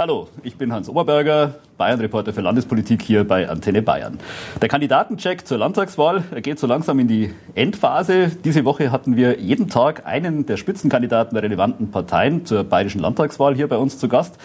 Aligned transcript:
Hallo, 0.00 0.28
ich 0.44 0.56
bin 0.56 0.72
Hans 0.72 0.88
Oberberger, 0.88 1.56
Bayern-Reporter 1.76 2.32
für 2.32 2.40
Landespolitik 2.40 3.02
hier 3.02 3.26
bei 3.26 3.48
Antenne 3.48 3.82
Bayern. 3.82 4.20
Der 4.62 4.68
Kandidatencheck 4.68 5.44
zur 5.44 5.58
Landtagswahl 5.58 6.22
geht 6.40 6.60
so 6.60 6.68
langsam 6.68 7.00
in 7.00 7.08
die 7.08 7.34
Endphase. 7.56 8.28
Diese 8.44 8.64
Woche 8.64 8.92
hatten 8.92 9.16
wir 9.16 9.40
jeden 9.40 9.68
Tag 9.68 10.06
einen 10.06 10.46
der 10.46 10.56
Spitzenkandidaten 10.56 11.34
der 11.34 11.42
relevanten 11.42 11.90
Parteien 11.90 12.46
zur 12.46 12.62
bayerischen 12.62 13.00
Landtagswahl 13.00 13.56
hier 13.56 13.66
bei 13.66 13.76
uns 13.76 13.98
zu 13.98 14.06
Gast. 14.06 14.38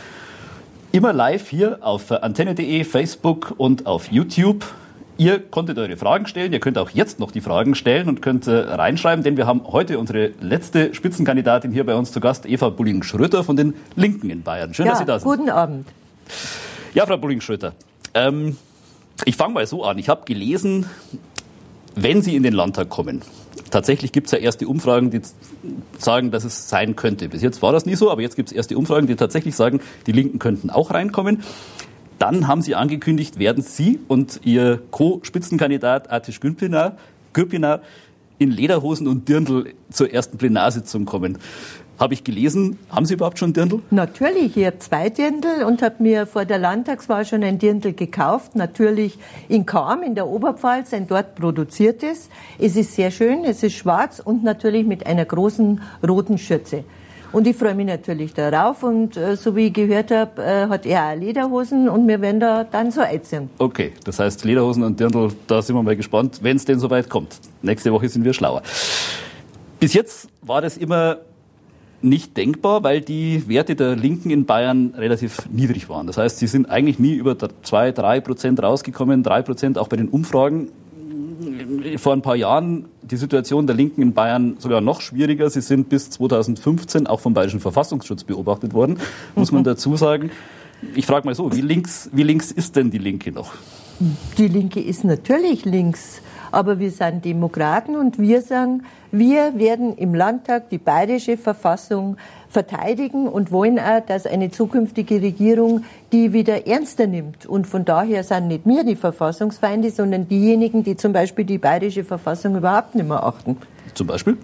Immer 0.92 1.14
live 1.14 1.48
hier 1.48 1.78
auf 1.82 2.12
antenne.de, 2.12 2.84
Facebook 2.84 3.54
und 3.56 3.86
auf 3.86 4.12
YouTube. 4.12 4.66
Ihr 5.18 5.40
konntet 5.40 5.78
eure 5.78 5.96
Fragen 5.96 6.26
stellen. 6.26 6.54
Ihr 6.54 6.60
könnt 6.60 6.78
auch 6.78 6.90
jetzt 6.90 7.20
noch 7.20 7.32
die 7.32 7.42
Fragen 7.42 7.76
stellen 7.76 8.10
und 8.10 8.22
könnt 8.22 8.48
äh, 8.48 8.52
reinschreiben, 8.52 9.24
denn 9.24 9.38
wir 9.38 9.46
haben 9.46 9.62
heute 9.66 10.00
unsere 10.00 10.32
letzte 10.42 10.94
Spitzenkandidatin 10.96 11.72
hier 11.72 11.86
bei 11.86 11.96
uns 11.96 12.12
zu 12.12 12.20
Gast, 12.20 12.46
Eva 12.48 12.70
Bulling-Schröter 12.70 13.44
von 13.44 13.56
den 13.56 13.76
Linken 13.96 14.30
in 14.30 14.42
Bayern. 14.42 14.74
Schön, 14.74 14.86
ja, 14.86 14.94
dass 14.94 15.00
Sie 15.00 15.06
da 15.06 15.20
sind. 15.20 15.30
Guten 15.30 15.50
Abend. 15.50 15.88
Ja, 16.96 17.06
Frau 17.06 17.18
Bulling-Schröter, 17.18 17.74
ähm, 18.14 18.58
ich 19.26 19.36
fange 19.36 19.54
mal 19.54 19.68
so 19.68 19.84
an. 19.84 20.00
Ich 20.00 20.10
habe 20.10 20.26
gelesen, 20.26 20.88
wenn 21.96 22.22
Sie 22.22 22.36
in 22.36 22.44
den 22.44 22.54
Landtag 22.54 22.90
kommen, 22.90 23.22
tatsächlich 23.70 24.12
gibt 24.12 24.28
es 24.28 24.32
ja 24.32 24.40
erste 24.40 24.68
Umfragen, 24.68 25.12
die 25.12 25.22
sagen, 25.98 26.32
dass 26.32 26.44
es 26.44 26.70
sein 26.70 26.96
könnte. 26.96 27.30
Bis 27.30 27.42
jetzt 27.42 27.62
war 27.62 27.72
das 27.72 27.86
nie 27.86 27.96
so, 27.96 28.12
aber 28.12 28.22
jetzt 28.22 28.36
gibt 28.36 28.50
es 28.50 28.56
erste 28.56 28.78
Umfragen, 28.78 29.08
die 29.08 29.16
tatsächlich 29.16 29.56
sagen, 29.56 29.80
die 30.08 30.12
Linken 30.12 30.40
könnten 30.40 30.70
auch 30.70 30.92
reinkommen. 30.92 31.44
Dann 32.24 32.48
haben 32.48 32.62
Sie 32.62 32.74
angekündigt, 32.74 33.38
werden 33.38 33.62
Sie 33.62 34.00
und 34.08 34.40
Ihr 34.46 34.82
Co-Spitzenkandidat 34.92 36.08
Gürpinar, 36.40 36.96
Gürpinar 37.34 37.82
in 38.40 38.50
Lederhosen 38.50 39.10
und 39.10 39.28
Dirndl 39.28 39.74
zur 39.92 40.10
ersten 40.10 40.38
Plenarsitzung 40.38 41.04
kommen. 41.04 41.38
Habe 42.00 42.14
ich 42.14 42.24
gelesen, 42.24 42.80
haben 42.90 43.06
Sie 43.06 43.16
überhaupt 43.16 43.40
schon 43.40 43.52
Dirndl? 43.52 43.82
Natürlich, 43.92 44.56
ich 44.56 44.66
habe 44.66 44.80
zwei 44.80 45.10
Dirndl 45.10 45.66
und 45.68 45.82
habe 45.82 45.96
mir 46.02 46.26
vor 46.26 46.46
der 46.46 46.60
Landtagswahl 46.60 47.26
schon 47.26 47.44
ein 47.44 47.60
Dirndl 47.60 47.92
gekauft. 47.92 48.56
Natürlich 48.56 49.20
in 49.50 49.66
Kam 49.66 50.02
in 50.02 50.16
der 50.16 50.26
Oberpfalz, 50.26 50.94
ein 50.94 51.10
dort 51.10 51.36
produziertes. 51.36 52.30
Es 52.58 52.78
ist 52.78 52.96
sehr 52.96 53.12
schön, 53.12 53.44
es 53.44 53.64
ist 53.64 53.74
schwarz 53.74 54.22
und 54.24 54.46
natürlich 54.46 54.86
mit 54.86 55.06
einer 55.08 55.26
großen 55.26 55.82
roten 56.08 56.38
Schürze. 56.38 56.86
Und 57.34 57.48
ich 57.48 57.56
freue 57.56 57.74
mich 57.74 57.88
natürlich 57.88 58.34
darauf. 58.34 58.84
Und 58.84 59.18
äh, 59.18 59.36
so 59.36 59.56
wie 59.56 59.68
ich 59.68 59.74
gehört 59.74 60.12
habe, 60.12 60.42
äh, 60.42 60.68
hat 60.68 60.86
er 60.86 61.10
auch 61.10 61.16
Lederhosen 61.16 61.90
und 61.90 62.08
wir 62.08 62.22
werden 62.22 62.40
da 62.40 62.64
dann 62.64 62.92
so 62.92 63.02
einziehen. 63.02 63.50
Okay, 63.58 63.92
das 64.06 64.20
heißt 64.20 64.46
Lederhosen 64.46 64.84
und 64.84 65.00
Dirndl, 65.00 65.30
da 65.48 65.62
sind 65.62 65.76
wir 65.76 65.82
mal 65.82 65.96
gespannt, 65.96 66.40
wenn 66.44 66.58
es 66.58 66.66
denn 66.66 66.80
soweit 66.80 67.10
kommt. 67.10 67.40
Nächste 67.64 67.92
Woche 67.92 68.08
sind 68.08 68.24
wir 68.24 68.34
schlauer. 68.34 68.62
Bis 69.80 69.94
jetzt 69.94 70.30
war 70.44 70.62
das 70.62 70.78
immer 70.78 71.18
nicht 72.04 72.38
denkbar, 72.38 72.84
weil 72.84 73.02
die 73.02 73.48
Werte 73.48 73.76
der 73.76 73.96
Linken 73.96 74.30
in 74.30 74.46
Bayern 74.46 74.94
relativ 74.96 75.50
niedrig 75.50 75.90
waren. 75.90 76.06
Das 76.06 76.18
heißt, 76.18 76.38
sie 76.38 76.48
sind 76.48 76.70
eigentlich 76.70 77.00
nie 77.00 77.16
über 77.16 77.36
zwei, 77.64 77.92
drei 77.92 78.22
Prozent 78.22 78.62
rausgekommen, 78.62 79.24
drei 79.24 79.42
Prozent 79.42 79.80
auch 79.80 79.88
bei 79.88 79.98
den 79.98 80.10
Umfragen 80.10 80.70
vor 81.98 82.14
ein 82.14 82.22
paar 82.22 82.36
Jahren 82.36 82.86
die 83.02 83.18
Situation 83.18 83.68
der 83.68 83.76
Linken 83.76 84.02
in 84.02 84.14
Bayern 84.14 84.56
sogar 84.60 84.82
noch 84.82 85.02
schwieriger. 85.02 85.50
Sie 85.50 85.62
sind 85.62 85.90
bis 85.90 86.10
2015 86.10 87.08
auch 87.08 87.20
vom 87.20 87.34
Bayerischen 87.34 87.60
Verfassungsschutz 87.60 88.24
beobachtet 88.24 88.74
worden, 88.74 88.98
muss 89.36 89.52
man 89.52 89.64
dazu 89.64 89.96
sagen. 89.96 90.32
Ich 90.96 91.06
frage 91.06 91.26
mal 91.26 91.36
so, 91.36 91.56
wie 91.56 91.62
links, 91.62 92.10
wie 92.14 92.24
links 92.24 92.52
ist 92.52 92.76
denn 92.76 92.92
die 92.92 92.98
Linke 92.98 93.32
noch? 93.32 93.54
Die 94.38 94.48
Linke 94.48 94.82
ist 94.82 95.04
natürlich 95.04 95.66
links, 95.66 96.22
aber 96.54 96.80
wir 96.80 96.92
sind 96.92 97.26
Demokraten 97.26 97.96
und 97.96 98.20
wir 98.20 98.42
sagen, 98.42 98.84
wir 99.12 99.58
werden 99.58 99.96
im 99.98 100.14
Landtag 100.14 100.70
die 100.70 100.78
bayerische 100.78 101.38
Verfassung 101.38 102.18
verteidigen 102.50 103.28
und 103.28 103.52
wollen 103.52 103.80
auch, 103.80 104.02
dass 104.06 104.26
eine 104.26 104.52
zukünftige 104.52 105.22
Regierung 105.22 105.84
die 106.12 106.34
wieder 106.34 106.68
ernster 106.68 107.08
nimmt. 107.08 107.46
Und 107.46 107.66
von 107.68 107.86
daher 107.86 108.24
sind 108.24 108.48
nicht 108.48 108.66
wir 108.66 108.84
die 108.84 108.96
Verfassungsfeinde, 108.96 109.90
sondern 109.90 110.28
diejenigen, 110.28 110.84
die 110.84 110.96
zum 110.96 111.12
Beispiel 111.14 111.46
die 111.46 111.58
bayerische 111.58 112.04
Verfassung 112.04 112.56
überhaupt 112.56 112.96
nicht 112.96 113.08
mehr 113.08 113.24
achten. 113.24 113.58
Zum 113.94 114.08
Beispiel? 114.08 114.38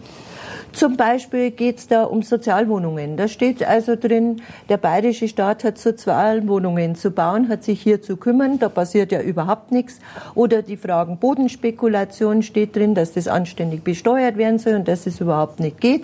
Zum 0.71 0.97
Beispiel 0.97 1.51
geht 1.51 1.79
es 1.79 1.87
da 1.87 2.03
um 2.03 2.21
Sozialwohnungen. 2.21 3.17
Da 3.17 3.27
steht 3.27 3.63
also 3.63 3.95
drin, 3.95 4.41
der 4.69 4.77
bayerische 4.77 5.27
Staat 5.27 5.63
hat 5.63 5.77
Sozialwohnungen 5.77 6.95
zu 6.95 7.11
bauen, 7.11 7.49
hat 7.49 7.63
sich 7.63 7.81
hier 7.81 8.01
zu 8.01 8.17
kümmern. 8.17 8.59
Da 8.59 8.69
passiert 8.69 9.11
ja 9.11 9.21
überhaupt 9.21 9.71
nichts. 9.71 9.99
Oder 10.35 10.61
die 10.61 10.77
Fragen 10.77 11.17
Bodenspekulation 11.17 12.43
steht 12.43 12.75
drin, 12.75 12.93
dass 12.93 13.13
das 13.13 13.27
anständig 13.27 13.83
besteuert 13.83 14.37
werden 14.37 14.59
soll 14.59 14.75
und 14.75 14.87
dass 14.87 15.07
es 15.07 15.19
überhaupt 15.19 15.59
nicht 15.59 15.81
geht. 15.81 16.03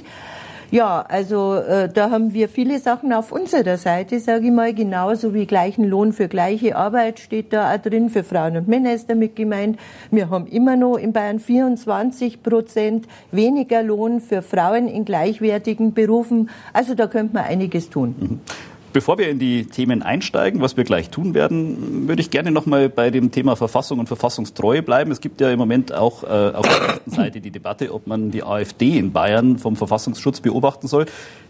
Ja, 0.76 1.06
also 1.08 1.54
äh, 1.54 1.88
da 1.88 2.10
haben 2.10 2.34
wir 2.34 2.50
viele 2.50 2.80
Sachen 2.80 3.14
auf 3.14 3.32
unserer 3.32 3.78
Seite, 3.78 4.20
sage 4.20 4.48
ich 4.48 4.52
mal, 4.52 4.74
genauso 4.74 5.34
wie 5.34 5.46
gleichen 5.46 5.86
Lohn 5.86 6.12
für 6.12 6.28
gleiche 6.28 6.76
Arbeit 6.76 7.20
steht 7.20 7.54
da 7.54 7.74
auch 7.74 7.78
drin, 7.78 8.10
für 8.10 8.26
Frauen 8.26 8.58
und 8.58 8.68
Männer 8.68 8.92
ist 8.92 9.10
damit 9.10 9.38
gemeint. 9.38 9.80
Wir 10.12 10.30
haben 10.30 10.48
immer 10.48 10.76
noch 10.76 10.98
in 10.98 11.14
Bayern 11.14 11.40
24 11.40 12.44
Prozent 12.44 13.08
weniger 13.32 13.84
Lohn 13.84 14.20
für 14.20 14.42
Frauen 14.42 14.90
in 14.90 15.06
gleichwertigen 15.06 15.94
Berufen. 15.94 16.50
Also 16.74 16.94
da 16.94 17.08
könnte 17.08 17.36
man 17.36 17.46
einiges 17.46 17.90
tun. 17.90 18.14
Mhm. 18.20 18.40
Bevor 18.96 19.18
wir 19.18 19.28
in 19.28 19.40
die 19.40 19.66
Themen 19.66 20.04
einsteigen, 20.04 20.62
was 20.62 20.78
wir 20.78 20.86
gleich 20.86 21.10
tun 21.10 21.34
werden, 21.34 22.08
würde 22.08 22.22
ich 22.22 22.32
gerne 22.32 22.50
noch 22.50 22.66
mal 22.66 22.88
bei 22.88 23.10
dem 23.10 23.30
Thema 23.30 23.58
Verfassung 23.58 24.00
und 24.00 24.08
Verfassungstreue 24.08 24.82
bleiben. 24.82 25.12
Es 25.12 25.20
gibt 25.20 25.42
ja 25.42 25.50
im 25.50 25.60
Moment 25.60 25.94
auch 25.94 26.24
äh, 26.24 26.28
auf 26.28 26.66
der 26.66 26.88
rechten 26.94 27.12
Seite 27.12 27.42
die 27.42 27.52
Debatte, 27.52 27.94
ob 27.94 28.08
man 28.08 28.32
die 28.32 28.44
AfD 28.44 28.98
in 28.98 29.12
Bayern 29.12 29.58
vom 29.58 29.76
Verfassungsschutz 29.76 30.40
beobachten 30.40 30.88
soll. 30.88 31.08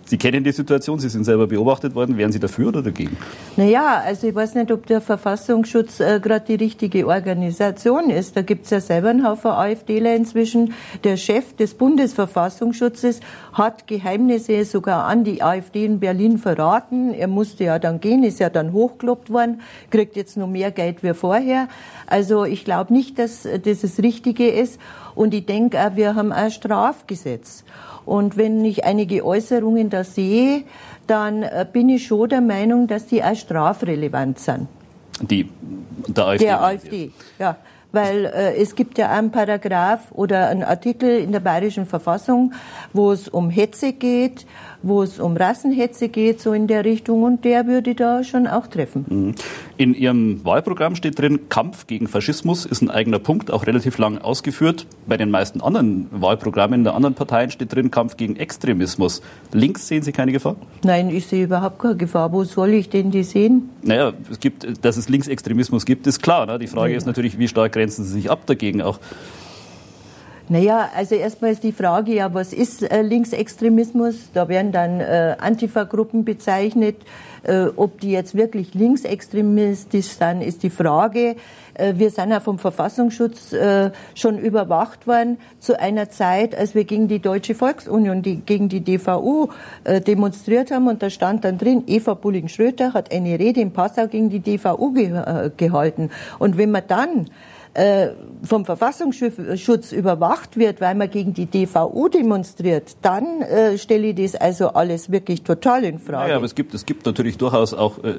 Sie 0.08 0.18
kennen 0.18 0.44
die 0.44 0.52
Situation, 0.52 1.00
Sie 1.00 1.10
sind 1.10 1.24
selber 1.24 1.48
beobachtet 1.48 1.96
worden. 1.96 2.16
Wären 2.18 2.32
Sie 2.32 2.40
dafür 2.40 2.68
oder 2.68 2.84
dagegen? 2.84 3.18
Naja, 3.58 4.04
also 4.06 4.28
ich 4.28 4.36
weiß 4.36 4.54
nicht, 4.54 4.72
ob 4.72 4.86
der 4.86 5.02
Verfassungsschutz 5.02 6.00
äh, 6.00 6.20
gerade 6.20 6.46
die 6.46 6.64
richtige 6.64 7.08
Organisation 7.08 8.12
ist. 8.12 8.38
Da 8.38 8.44
gibt 8.44 8.66
es 8.66 8.70
ja 8.70 8.80
selber 8.80 9.10
einen 9.10 9.28
Haufen 9.28 9.50
AfDler 9.50 10.16
inzwischen. 10.16 10.74
Der 11.04 11.18
Chef 11.18 11.56
des 11.56 11.74
Bundesverfassungsschutzes 11.74 13.20
hat 13.54 13.88
Geheimnisse 13.88 14.64
sogar 14.66 15.06
an 15.06 15.24
die 15.24 15.42
AfD 15.42 15.86
in 15.86 16.00
Berlin 16.00 16.38
verraten. 16.38 17.12
Er 17.12 17.28
musste 17.28 17.64
ja 17.64 17.80
dann 17.80 18.00
gehen, 18.00 18.24
ist 18.24 18.40
ja 18.40 18.52
dann 18.52 18.74
hochgeloppt 18.74 19.32
worden, 19.32 19.62
kriegt 19.90 20.16
jetzt 20.16 20.38
noch 20.38 20.48
mehr 20.48 20.70
Geld 20.70 21.02
wie 21.02 21.16
vorher. 21.16 21.68
Also 22.06 22.46
ich 22.46 22.64
glaube 22.64 22.94
nicht, 22.94 23.18
dass 23.18 23.48
das 23.64 23.82
das 23.82 24.00
Richtige 24.00 24.50
ist. 24.50 24.80
Und 25.16 25.34
ich 25.34 25.46
denke 25.46 25.80
auch, 25.80 25.96
wir 25.96 26.16
haben 26.16 26.32
ein 26.32 26.52
Strafgesetz. 26.52 27.64
Und 28.06 28.38
wenn 28.38 28.64
ich 28.64 28.84
einige 28.84 29.26
Äußerungen 29.26 29.90
da 29.90 30.04
sehe, 30.04 30.64
dann 31.08 31.44
äh, 31.44 31.66
bin 31.72 31.90
ich 31.90 32.08
schon 32.08 32.30
der 32.30 32.42
Meinung, 32.42 32.88
dass 32.88 33.08
die 33.08 33.24
auch 33.24 33.36
strafrelevant 33.36 34.40
sind. 34.40 34.68
Die 35.22 35.50
der 36.08 36.28
AfD? 36.28 36.46
Der 36.46 36.64
AfD, 36.64 37.12
ja. 37.40 37.58
Weil 37.92 38.26
äh, 38.26 38.62
es 38.62 38.76
gibt 38.76 38.98
ja 38.98 39.10
einen 39.10 39.32
Paragraph 39.32 40.12
oder 40.12 40.50
einen 40.50 40.64
Artikel 40.64 41.18
in 41.18 41.32
der 41.32 41.40
bayerischen 41.40 41.86
Verfassung, 41.86 42.54
wo 42.92 43.12
es 43.12 43.30
um 43.30 43.50
Hetze 43.50 43.94
geht, 43.94 44.46
wo 44.84 45.04
es 45.04 45.20
um 45.20 45.38
Rassenhetze 45.38 46.10
geht, 46.10 46.42
so 46.42 46.54
in 46.54 46.68
der 46.68 46.86
Richtung, 46.86 47.24
und 47.24 47.46
der 47.46 47.68
würde 47.68 47.96
da 47.96 48.24
schon 48.24 48.48
auch 48.48 48.68
treffen. 48.68 49.06
Mhm. 49.08 49.36
In 49.78 49.94
Ihrem 49.94 50.44
Wahlprogramm 50.46 50.96
steht 50.96 51.20
drin, 51.20 51.50
Kampf 51.50 51.88
gegen 51.88 52.08
Faschismus 52.08 52.66
ist 52.66 52.82
ein 52.82 52.90
eigener 52.90 53.20
Punkt, 53.20 53.52
auch 53.52 53.68
relativ 53.68 53.98
lang 53.98 54.18
ausgeführt. 54.18 54.86
Bei 55.08 55.18
den 55.18 55.32
meisten 55.32 55.62
anderen 55.62 56.08
Wahlprogrammen 56.12 56.84
der 56.84 56.96
anderen 56.96 57.16
Parteien 57.16 57.52
steht 57.52 57.74
drin, 57.74 57.92
Kampf 57.92 58.18
gegen 58.18 58.36
Extremismus. 58.36 59.22
Links 59.52 59.88
sehen 59.88 60.04
Sie 60.04 60.12
keine 60.12 60.32
Gefahr? 60.32 60.56
Nein, 60.84 61.10
ich 61.10 61.28
sehe 61.28 61.44
überhaupt 61.44 61.80
keine 61.80 61.98
Gefahr. 61.98 62.32
Wo 62.32 62.44
soll 62.44 62.70
ich 62.70 62.90
denn 62.90 63.12
die 63.12 63.24
sehen? 63.24 63.70
Naja, 63.82 64.14
es 64.32 64.40
gibt, 64.40 64.86
dass 64.86 64.98
es 64.98 65.10
Linksextremismus 65.10 65.86
gibt, 65.86 66.08
ist 66.08 66.22
klar. 66.22 66.46
Ne? 66.46 66.60
Die 66.60 66.68
Frage 66.68 66.92
ja. 66.92 66.98
ist 66.98 67.06
natürlich, 67.06 67.38
wie 67.38 67.48
stark 67.48 67.74
grenzen 67.74 68.06
Sie 68.06 68.12
sich 68.12 68.32
ab 68.32 68.46
dagegen 68.46 68.82
auch? 68.82 69.00
Naja, 70.48 70.90
also 70.96 71.16
erstmal 71.16 71.54
ist 71.54 71.64
die 71.64 71.72
Frage 71.72 72.14
ja, 72.14 72.32
was 72.36 72.54
ist 72.54 72.84
äh, 72.84 73.02
Linksextremismus? 73.02 74.30
Da 74.32 74.48
werden 74.48 74.72
dann 74.72 75.00
äh, 75.00 75.36
Antifa-Gruppen 75.40 76.24
bezeichnet. 76.24 76.98
Äh, 77.42 77.68
ob 77.76 78.00
die 78.00 78.12
jetzt 78.12 78.36
wirklich 78.36 78.76
linksextremistisch 78.76 80.06
sind, 80.06 80.42
ist 80.42 80.62
die 80.62 80.70
Frage. 80.70 81.36
Äh, 81.74 81.94
wir 81.98 82.12
sind 82.12 82.30
ja 82.30 82.42
vom 82.42 82.60
Verfassungsschutz 82.60 83.54
äh, 83.54 83.90
schon 84.14 84.38
überwacht 84.38 85.08
worden 85.08 85.38
zu 85.60 85.80
einer 85.80 86.10
Zeit, 86.10 86.56
als 86.56 86.76
wir 86.76 86.84
gegen 86.84 87.08
die 87.08 87.20
Deutsche 87.20 87.56
Volksunion, 87.56 88.22
die, 88.22 88.36
gegen 88.38 88.70
die 88.70 88.82
DVU 88.82 89.50
äh, 89.84 90.00
demonstriert 90.00 90.70
haben. 90.70 90.88
Und 90.88 91.02
da 91.02 91.10
stand 91.10 91.44
dann 91.44 91.58
drin, 91.58 91.84
Eva 91.88 92.14
Bulling-Schröter 92.14 92.94
hat 92.94 93.12
eine 93.12 93.40
Rede 93.40 93.62
in 93.62 93.74
Passau 93.74 94.08
gegen 94.08 94.30
die 94.30 94.42
DVU 94.42 94.94
ge 94.94 95.52
gehalten. 95.58 96.12
Und 96.40 96.58
wenn 96.58 96.72
man 96.72 96.84
dann 96.88 97.30
vom 98.44 98.66
Verfassungsschutz 98.66 99.92
überwacht 99.92 100.58
wird, 100.58 100.80
weil 100.82 100.96
man 100.96 101.10
gegen 101.10 101.34
die 101.34 101.46
DVU 101.46 102.08
demonstriert, 102.08 102.96
dann 103.02 103.42
äh, 103.42 103.78
stelle 103.78 104.08
ich 104.08 104.16
das 104.16 104.36
also 104.36 104.70
alles 104.70 105.12
wirklich 105.12 105.44
total 105.44 105.84
in 105.84 106.00
Frage. 106.00 106.32
Ja, 106.32 106.38
aber 106.38 106.46
es 106.46 106.56
gibt, 106.56 106.74
es 106.74 106.86
gibt 106.86 107.06
natürlich 107.06 107.38
durchaus 107.38 107.74
auch 107.74 108.04
äh, 108.04 108.10
äh, 108.10 108.16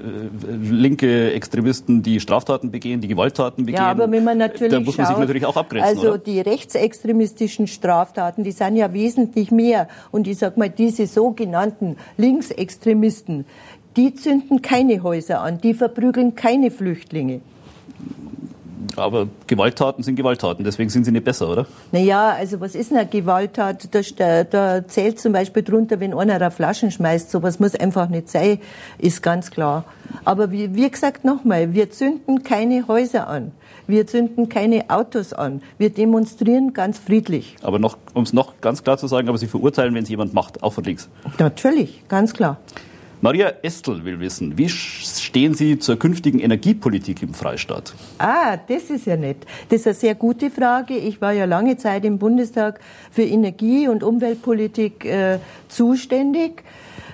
linke 0.50 1.32
Extremisten, 1.32 2.02
die 2.02 2.20
Straftaten 2.20 2.70
begehen, 2.70 3.00
die 3.00 3.08
Gewalttaten 3.08 3.64
begehen. 3.64 3.80
Ja, 3.80 3.90
aber 3.90 4.10
wenn 4.10 4.24
man 4.24 4.38
natürlich 4.38 4.72
da 4.72 4.80
muss 4.80 4.98
man 4.98 5.06
sich 5.06 5.16
natürlich 5.18 5.46
auch 5.46 5.56
abgrenzen. 5.56 5.96
Also 5.96 6.08
oder? 6.08 6.18
die 6.18 6.40
rechtsextremistischen 6.40 7.66
Straftaten, 7.66 8.44
die 8.44 8.52
sind 8.52 8.76
ja 8.76 8.92
wesentlich 8.92 9.50
mehr. 9.50 9.88
Und 10.10 10.28
ich 10.28 10.38
sag 10.38 10.56
mal, 10.56 10.68
diese 10.68 11.06
sogenannten 11.06 11.96
Linksextremisten, 12.18 13.46
Die 13.96 14.14
zünden 14.14 14.60
keine 14.60 15.02
Häuser 15.02 15.40
an, 15.40 15.58
die 15.58 15.72
verprügeln 15.72 16.34
keine 16.34 16.70
Flüchtlinge. 16.70 17.40
Aber 18.96 19.28
Gewalttaten 19.46 20.02
sind 20.02 20.16
Gewalttaten, 20.16 20.64
deswegen 20.64 20.90
sind 20.90 21.04
sie 21.04 21.12
nicht 21.12 21.24
besser, 21.24 21.48
oder? 21.48 21.66
Naja, 21.92 22.30
also 22.30 22.60
was 22.60 22.74
ist 22.74 22.92
eine 22.92 23.06
Gewalttat? 23.06 23.88
Da, 23.94 24.44
da 24.44 24.86
zählt 24.88 25.20
zum 25.20 25.32
Beispiel 25.32 25.62
drunter, 25.62 26.00
wenn 26.00 26.14
einer 26.14 26.34
eine 26.34 26.50
Flaschen 26.50 26.90
schmeißt. 26.90 27.30
Sowas 27.30 27.60
muss 27.60 27.74
einfach 27.74 28.08
nicht 28.08 28.28
sein, 28.28 28.58
ist 28.98 29.22
ganz 29.22 29.50
klar. 29.50 29.84
Aber 30.24 30.50
wie, 30.50 30.74
wie 30.74 30.90
gesagt 30.90 31.24
nochmal, 31.24 31.74
wir 31.74 31.90
zünden 31.90 32.42
keine 32.42 32.88
Häuser 32.88 33.28
an. 33.28 33.52
Wir 33.86 34.06
zünden 34.06 34.48
keine 34.48 34.90
Autos 34.90 35.32
an. 35.32 35.62
Wir 35.78 35.90
demonstrieren 35.90 36.72
ganz 36.72 36.98
friedlich. 36.98 37.56
Aber 37.62 37.78
noch, 37.78 37.96
um 38.14 38.24
es 38.24 38.32
noch 38.32 38.60
ganz 38.60 38.82
klar 38.82 38.98
zu 38.98 39.06
sagen, 39.06 39.28
aber 39.28 39.38
Sie 39.38 39.46
verurteilen, 39.46 39.94
wenn 39.94 40.02
es 40.02 40.08
jemand 40.08 40.34
macht, 40.34 40.62
auch 40.62 40.72
von 40.72 40.82
links. 40.82 41.08
Natürlich, 41.38 42.02
ganz 42.08 42.32
klar. 42.32 42.58
Maria 43.22 43.52
Estel 43.62 44.04
will 44.04 44.20
wissen, 44.20 44.58
wie 44.58 44.68
stehen 44.68 45.54
Sie 45.54 45.78
zur 45.78 45.98
künftigen 45.98 46.38
Energiepolitik 46.38 47.22
im 47.22 47.32
Freistaat? 47.32 47.94
Ah, 48.18 48.58
das 48.58 48.90
ist 48.90 49.06
ja 49.06 49.16
nett. 49.16 49.38
Das 49.70 49.80
ist 49.80 49.86
eine 49.86 49.94
sehr 49.94 50.14
gute 50.14 50.50
Frage. 50.50 50.96
Ich 50.96 51.20
war 51.22 51.32
ja 51.32 51.46
lange 51.46 51.78
Zeit 51.78 52.04
im 52.04 52.18
Bundestag 52.18 52.78
für 53.10 53.22
Energie- 53.22 53.88
und 53.88 54.02
Umweltpolitik 54.02 55.06
äh, 55.06 55.38
zuständig. 55.68 56.62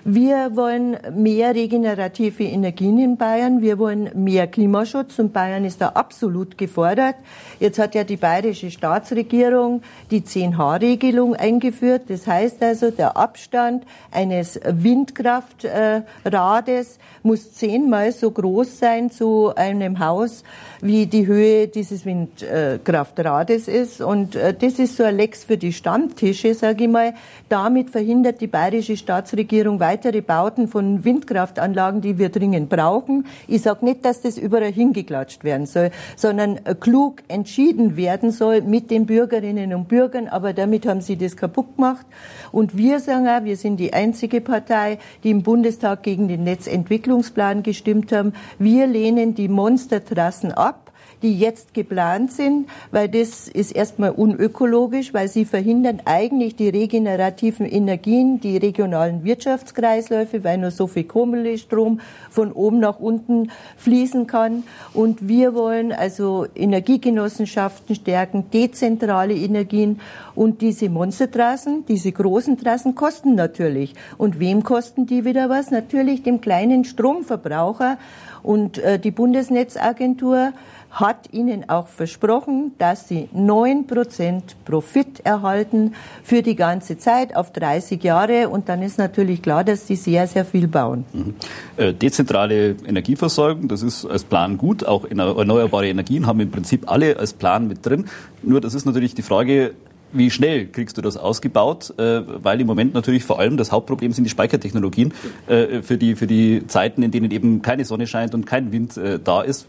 Wir 0.04 0.56
wollen 0.56 0.96
mehr 1.14 1.54
regenerative 1.54 2.43
Energien 2.43 2.99
in 2.99 3.16
Bayern. 3.16 3.60
Wir 3.60 3.78
wollen 3.78 4.10
mehr 4.14 4.49
Klimaschutz 4.49 5.20
und 5.20 5.32
Bayern 5.32 5.64
ist 5.64 5.81
da 5.81 5.90
absolut 5.90 6.58
gefordert. 6.58 7.14
Jetzt 7.60 7.78
hat 7.78 7.94
ja 7.94 8.02
die 8.02 8.16
bayerische 8.16 8.72
Staatsregierung 8.72 9.82
die 10.10 10.22
10H-Regelung 10.22 11.37
eingeführt. 11.37 12.02
Das 12.08 12.26
heißt 12.26 12.60
also, 12.64 12.90
der 12.90 13.16
Abstand 13.16 13.84
eines 14.10 14.58
Windkraftrades 14.64 16.99
muss 17.22 17.52
zehnmal 17.52 18.10
so 18.10 18.32
groß 18.32 18.81
sein 18.81 19.12
zu 19.12 19.54
einem 19.54 20.00
Haus, 20.00 20.43
wie 20.81 21.06
die 21.06 21.28
Höhe 21.28 21.69
dieses 21.69 22.04
Windkraftrades 22.04 23.69
ist. 23.69 24.00
Und 24.00 24.34
äh, 24.34 24.52
das 24.52 24.81
ist 24.81 24.96
so 24.96 25.04
ein 25.04 25.16
Lex 25.16 25.44
für 25.44 25.58
die 25.58 25.72
Stammtische, 25.72 26.54
sage 26.54 26.82
ich 26.84 26.90
mal. 26.90 27.14
Damit 27.49 27.90
verhindert 27.90 28.40
die 28.40 28.49
bayerische 28.49 28.96
Staatsregierung 28.96 29.78
weitere 29.93 30.23
Bauten 30.23 30.69
von 30.69 31.05
Windkraftanlagen, 31.05 32.00
die 32.00 32.17
wir 32.17 32.31
dringend 32.31 32.71
brauchen. 32.71 33.27
Ich 33.47 33.61
sage 33.61 33.85
nicht, 33.85 34.06
dass 34.06 34.23
das 34.23 34.39
überall 34.39 34.73
hingeklatscht 34.73 35.44
werden 35.44 35.67
soll, 35.67 35.91
sondern 36.17 36.61
klug 36.81 37.23
entschieden 37.29 37.97
werden 37.97 38.31
soll 38.31 38.62
mit 38.62 38.91
den 38.91 39.05
Bürgerinnen 39.05 39.75
und 39.75 39.89
Bürgern. 39.89 40.29
Aber 40.29 40.55
damit 40.55 40.87
haben 40.87 41.03
sie 41.03 41.17
das 41.17 41.37
kaputt 41.37 41.77
gemacht. 41.77 42.06
Und 42.53 42.75
wir 42.77 43.00
sagen 43.00 43.29
auch, 43.29 43.44
wir 43.44 43.59
sind 43.59 43.77
die 43.77 43.93
einzige 43.93 44.41
Partei, 44.41 44.99
die 45.25 45.31
im 45.31 45.43
Bundestag 45.43 46.03
gegen 46.03 46.27
den 46.27 46.45
Netzentwicklungsplan 46.45 47.62
gestimmt 47.62 48.12
haben. 48.12 48.33
Wir 48.59 48.87
lehnen 48.87 49.35
die 49.35 49.49
Monstertrassen 49.49 50.53
ab 50.53 50.92
die 51.22 51.38
jetzt 51.38 51.72
geplant 51.72 52.32
sind, 52.32 52.69
weil 52.90 53.08
das 53.08 53.49
ist 53.49 53.72
erstmal 53.72 54.10
unökologisch, 54.10 55.14
weil 55.14 55.28
sie 55.28 55.44
verhindern 55.44 56.00
eigentlich 56.04 56.56
die 56.56 56.69
regenerativen 56.69 57.66
Energien, 57.66 58.40
die 58.40 58.56
regionalen 58.56 59.25
Wirtschaftskreisläufe, 59.25 60.43
weil 60.44 60.58
nur 60.58 60.70
so 60.70 60.87
viel 60.87 61.04
Kohlestrom 61.04 62.00
von 62.31 62.52
oben 62.52 62.81
nach 62.81 62.99
unten 62.99 63.50
fließen 63.76 64.26
kann. 64.26 64.64
Und 64.94 65.28
wir 65.28 65.54
wollen 65.54 65.93
also 65.93 66.46
Energiegenossenschaften 66.54 67.94
stärken, 67.94 68.50
dezentrale 68.52 69.34
Energien 69.34 70.00
und 70.34 70.60
diese 70.60 70.88
Monstertrassen, 70.88 71.84
diese 71.87 72.10
großen 72.10 72.58
Trassen 72.58 72.94
kosten 72.94 73.34
natürlich. 73.34 73.94
Und 74.19 74.40
wem 74.40 74.64
kosten 74.64 75.06
die 75.06 75.25
wieder 75.25 75.49
was? 75.49 75.70
Natürlich 75.70 76.22
dem 76.22 76.40
kleinen 76.40 76.84
Stromverbraucher. 76.84 77.99
Und 78.43 78.78
äh, 78.78 78.99
die 78.99 79.12
Bundesnetzagentur 79.12 80.52
hat 80.93 81.33
ihnen 81.33 81.69
auch 81.71 81.89
versprochen, 81.89 82.73
dass 82.79 83.09
sie 83.09 83.29
neun 83.33 83.87
Prozent 83.87 84.56
Profit 84.67 85.21
erhalten 85.25 85.94
für 86.23 86.43
die 86.43 86.55
ganze 86.55 86.99
Zeit 86.99 87.35
auf 87.35 87.50
30 87.53 88.03
Jahre. 88.05 88.50
Und 88.50 88.69
dann 88.69 88.83
ist 88.83 88.99
natürlich 88.99 89.41
klar, 89.41 89.65
dass 89.65 89.87
sie 89.87 89.97
sehr, 89.97 90.27
sehr 90.27 90.44
viel 90.44 90.69
bauen. 90.69 91.05
Mhm. 91.12 91.35
Äh, 91.79 91.94
dezentrale 91.94 92.77
Energieversorgung, 92.87 93.69
das 93.69 93.83
ist 93.83 94.05
als 94.05 94.25
Plan 94.25 94.59
gut. 94.59 94.85
Auch 94.85 95.06
erneuerbare 95.06 95.89
Energien 95.89 96.27
haben 96.27 96.41
im 96.41 96.50
Prinzip 96.50 96.91
alle 96.91 97.19
als 97.19 97.33
Plan 97.33 97.67
mit 97.67 97.87
drin. 97.87 98.05
Nur 98.43 98.61
das 98.61 98.75
ist 98.75 98.85
natürlich 98.85 99.15
die 99.15 99.23
Frage, 99.23 99.73
wie 100.15 100.31
schnell 100.31 100.67
kriegst 100.67 100.99
du 100.99 101.00
das 101.00 101.17
ausgebaut? 101.17 101.95
Äh, 101.97 102.21
weil 102.43 102.61
im 102.61 102.67
Moment 102.67 102.93
natürlich 102.93 103.25
vor 103.25 103.38
allem 103.38 103.56
das 103.56 103.73
Hauptproblem 103.73 104.12
sind 104.12 104.25
die 104.25 104.31
Speichertechnologien 104.31 105.15
äh, 105.47 105.81
für, 105.81 105.97
die, 105.97 106.17
für 106.17 106.27
die 106.27 106.67
Zeiten, 106.67 107.03
in 107.03 107.11
denen 107.11 107.31
eben 107.31 107.62
keine 107.62 107.87
Sonne 107.87 108.06
scheint 108.06 108.35
und 108.35 108.45
kein 108.45 108.73
Wind 108.73 109.00
da 109.25 109.41
ist 109.41 109.69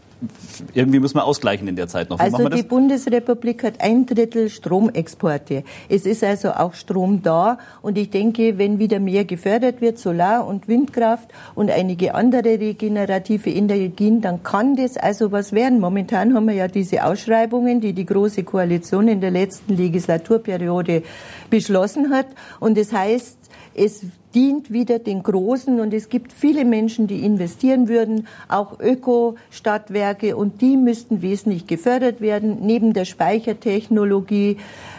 irgendwie 0.72 1.00
müssen 1.00 1.16
wir 1.16 1.24
ausgleichen 1.24 1.68
in 1.68 1.76
der 1.76 1.88
Zeit 1.88 2.10
noch. 2.10 2.18
Wie 2.18 2.22
also 2.22 2.48
die 2.48 2.62
Bundesrepublik 2.62 3.62
hat 3.64 3.80
ein 3.80 4.06
Drittel 4.06 4.48
Stromexporte. 4.48 5.64
Es 5.88 6.06
ist 6.06 6.24
also 6.24 6.50
auch 6.52 6.74
Strom 6.74 7.22
da 7.22 7.58
und 7.82 7.98
ich 7.98 8.10
denke, 8.10 8.58
wenn 8.58 8.78
wieder 8.78 9.00
mehr 9.00 9.24
gefördert 9.24 9.80
wird, 9.80 9.98
Solar- 9.98 10.46
und 10.46 10.68
Windkraft 10.68 11.28
und 11.54 11.70
einige 11.70 12.14
andere 12.14 12.60
regenerative 12.60 13.50
Energien, 13.50 14.20
dann 14.20 14.42
kann 14.42 14.76
das 14.76 14.96
also 14.96 15.32
was 15.32 15.52
werden. 15.52 15.80
Momentan 15.80 16.34
haben 16.34 16.46
wir 16.46 16.54
ja 16.54 16.68
diese 16.68 17.04
Ausschreibungen, 17.04 17.80
die 17.80 17.92
die 17.92 18.06
Große 18.06 18.44
Koalition 18.44 19.08
in 19.08 19.20
der 19.20 19.30
letzten 19.30 19.76
Legislaturperiode 19.76 21.02
beschlossen 21.50 22.10
hat 22.10 22.26
und 22.60 22.78
das 22.78 22.92
heißt, 22.92 23.43
es 23.74 24.02
dient 24.34 24.72
wieder 24.72 24.98
den 24.98 25.22
Großen 25.22 25.80
und 25.80 25.94
es 25.94 26.08
gibt 26.08 26.32
viele 26.32 26.64
Menschen, 26.64 27.06
die 27.06 27.24
investieren 27.24 27.88
würden, 27.88 28.26
auch 28.48 28.80
Öko-Stadtwerke 28.80 30.36
und 30.36 30.60
die 30.60 30.76
müssten 30.76 31.22
wesentlich 31.22 31.66
gefördert 31.66 32.20
werden, 32.20 32.58
neben 32.62 32.92
der 32.92 33.04
Speichertechnologie. 33.04 34.56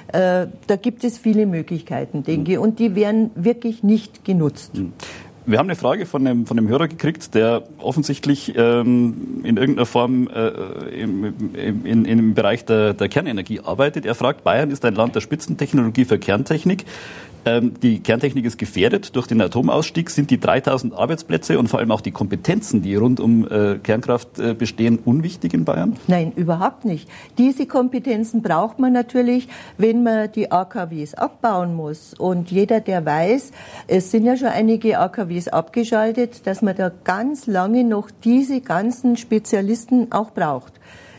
Äh, 0.07 0.47
da 0.67 0.75
gibt 0.81 1.03
es 1.03 1.17
viele 1.17 1.45
Möglichkeiten, 1.45 2.23
denke 2.23 2.53
ich, 2.53 2.57
und 2.57 2.79
die 2.79 2.95
werden 2.95 3.31
wirklich 3.35 3.83
nicht 3.83 4.23
genutzt. 4.23 4.71
Hm. 4.75 4.93
Wir 5.47 5.59
haben 5.59 5.67
eine 5.67 5.75
Frage 5.75 6.07
von 6.07 6.25
einem, 6.25 6.47
von 6.47 6.57
einem 6.57 6.67
Hörer 6.67 6.87
gekriegt, 6.87 7.35
der 7.35 7.67
offensichtlich 7.77 8.53
ähm, 8.57 9.41
in 9.43 9.57
irgendeiner 9.57 9.85
Form 9.85 10.27
äh, 10.27 10.49
im, 10.99 11.35
im, 11.53 11.85
in, 11.85 12.05
im 12.05 12.33
Bereich 12.33 12.65
der, 12.65 12.95
der 12.95 13.09
Kernenergie 13.09 13.59
arbeitet. 13.59 14.07
Er 14.07 14.15
fragt, 14.15 14.43
Bayern 14.43 14.71
ist 14.71 14.83
ein 14.85 14.95
Land 14.95 15.13
der 15.13 15.21
Spitzentechnologie 15.21 16.05
für 16.05 16.17
Kerntechnik. 16.17 16.85
Ähm, 17.45 17.73
die 17.81 17.99
Kerntechnik 17.99 18.43
ist 18.43 18.57
gefährdet 18.57 19.15
durch 19.15 19.27
den 19.27 19.39
Atomausstieg. 19.39 20.09
Sind 20.09 20.31
die 20.31 20.39
3000 20.39 20.93
Arbeitsplätze 20.95 21.59
und 21.59 21.67
vor 21.67 21.79
allem 21.79 21.91
auch 21.91 22.01
die 22.01 22.11
Kompetenzen, 22.11 22.81
die 22.81 22.95
rund 22.95 23.19
um 23.19 23.47
äh, 23.47 23.77
Kernkraft 23.77 24.39
äh, 24.39 24.55
bestehen, 24.55 24.97
unwichtig 25.05 25.53
in 25.53 25.63
Bayern? 25.63 25.95
Nein, 26.07 26.33
überhaupt 26.35 26.85
nicht. 26.85 27.07
Diese 27.37 27.67
Kompetenzen 27.67 28.41
braucht 28.41 28.79
man 28.79 28.93
natürlich, 28.93 29.47
wenn 29.77 30.01
man 30.01 30.31
die 30.31 30.51
AKWs 30.51 31.13
abbauen 31.13 31.75
muss. 31.75 32.15
Und 32.15 32.49
jeder, 32.49 32.79
der 32.79 33.05
weiß, 33.05 33.51
es 33.87 34.09
sind 34.09 34.25
ja 34.25 34.35
schon 34.35 34.47
einige 34.47 34.99
AKWs 34.99 35.47
abgeschaltet, 35.47 36.47
dass 36.47 36.63
man 36.63 36.75
da 36.75 36.91
ganz 37.03 37.45
lange 37.45 37.83
noch 37.83 38.09
diese 38.23 38.61
ganzen 38.61 39.17
Spezialisten 39.17 40.11
auch 40.11 40.31
braucht. 40.31 40.73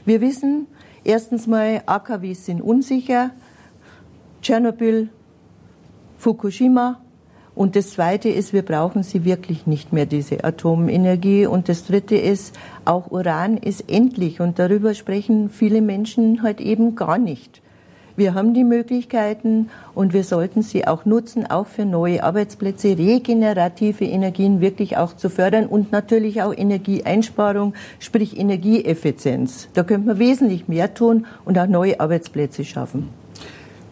Wir 0.05 0.21
wissen, 0.21 0.67
erstens 1.05 1.47
mal, 1.47 1.83
AKWs 1.87 2.47
sind 2.47 2.61
unsicher. 2.61 3.31
Tschernobyl, 4.43 5.09
Fukushima. 6.19 7.01
Und 7.55 7.75
das 7.75 7.91
Zweite 7.91 8.29
ist, 8.29 8.53
wir 8.53 8.63
brauchen 8.63 9.03
sie 9.03 9.25
wirklich 9.25 9.67
nicht 9.67 9.93
mehr, 9.93 10.05
diese 10.05 10.45
Atomenergie. 10.45 11.47
Und 11.47 11.71
das 11.71 11.87
Dritte 11.87 12.17
ist, 12.17 12.55
auch 12.85 13.11
Uran 13.11 13.57
ist 13.57 13.91
endlich. 13.91 14.41
Und 14.41 14.59
darüber 14.59 14.93
sprechen 14.93 15.49
viele 15.49 15.81
Menschen 15.81 16.43
halt 16.43 16.61
eben 16.61 16.97
gar 16.97 17.17
nicht. 17.17 17.63
Wir 18.17 18.33
haben 18.33 18.55
die 18.55 18.65
Möglichkeiten 18.65 19.69
und 19.95 20.15
wir 20.15 20.25
sollten 20.25 20.63
sie 20.63 20.87
auch 20.87 21.05
nutzen, 21.05 21.47
auch 21.47 21.67
für 21.67 21.85
neue 21.85 22.25
Arbeitsplätze, 22.25 22.97
regenerative 22.97 24.07
Energien 24.07 24.63
wirklich 24.63 24.97
auch 24.97 25.15
zu 25.15 25.29
fördern 25.29 25.67
und 25.67 25.93
natürlich 25.93 26.41
auch 26.41 26.55
Energieeinsparung, 26.57 27.75
sprich 27.99 28.39
Energieeffizienz. 28.39 29.69
Da 29.75 29.83
könnte 29.83 30.09
man 30.09 30.19
wesentlich 30.19 30.67
mehr 30.67 30.95
tun 30.95 31.27
und 31.45 31.59
auch 31.59 31.67
neue 31.67 32.01
Arbeitsplätze 32.01 32.65
schaffen. 32.65 33.11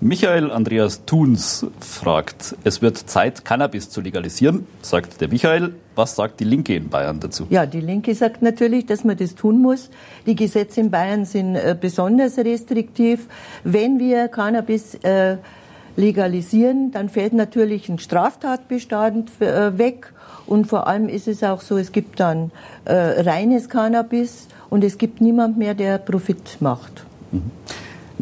Michael 0.05 0.51
Andreas 0.51 1.07
Thuns 1.07 1.65
fragt, 1.81 2.57
es 2.63 2.83
wird 2.83 2.99
Zeit, 2.99 3.47
Cannabis 3.47 3.89
zu 3.89 4.03
legalisieren, 4.03 4.67
sagt 4.83 5.23
der 5.23 5.29
Michael. 5.29 5.77
Was 5.95 6.15
sagt 6.15 6.41
die 6.41 6.45
Linke 6.45 6.77
in 6.77 6.91
Bayern 6.91 7.21
dazu? 7.21 7.47
Ja, 7.49 7.65
die 7.65 7.81
Linke 7.81 8.15
sagt 8.15 8.43
natürlich, 8.43 8.85
dass 8.85 9.05
man 9.05 9.17
das 9.17 9.35
tun 9.35 9.63
muss. 9.63 9.89
Die 10.27 10.37
Gesetze 10.37 10.83
in 10.83 10.91
Bayern 10.91 11.25
sind 11.25 11.57
äh, 11.57 11.75
besonders 11.81 12.37
restriktiv. 12.37 13.29
Wenn 13.65 13.99
wir 13.99 14.29
Cannabis 14.29 14.97
äh, 14.97 15.39
legalisieren, 15.97 16.91
dann 16.91 17.09
fällt 17.09 17.33
natürlich 17.33 17.89
ein 17.89 17.99
Straftatbestand 17.99 19.31
äh, 19.41 19.79
weg. 19.79 20.13
Und 20.45 20.67
vor 20.67 20.87
allem 20.87 21.09
ist 21.09 21.29
es 21.29 21.43
auch 21.43 21.63
so, 21.63 21.79
es 21.79 21.93
gibt 21.93 22.21
dann 22.21 22.51
äh, 22.85 22.93
reines 22.93 23.71
Cannabis 23.71 24.49
und 24.69 24.85
es 24.85 24.99
gibt 24.99 25.23
niemand 25.23 25.57
mehr, 25.57 25.73
der 25.73 25.97
Profit 25.97 26.59
macht. 26.61 27.07
Mhm. 27.33 27.51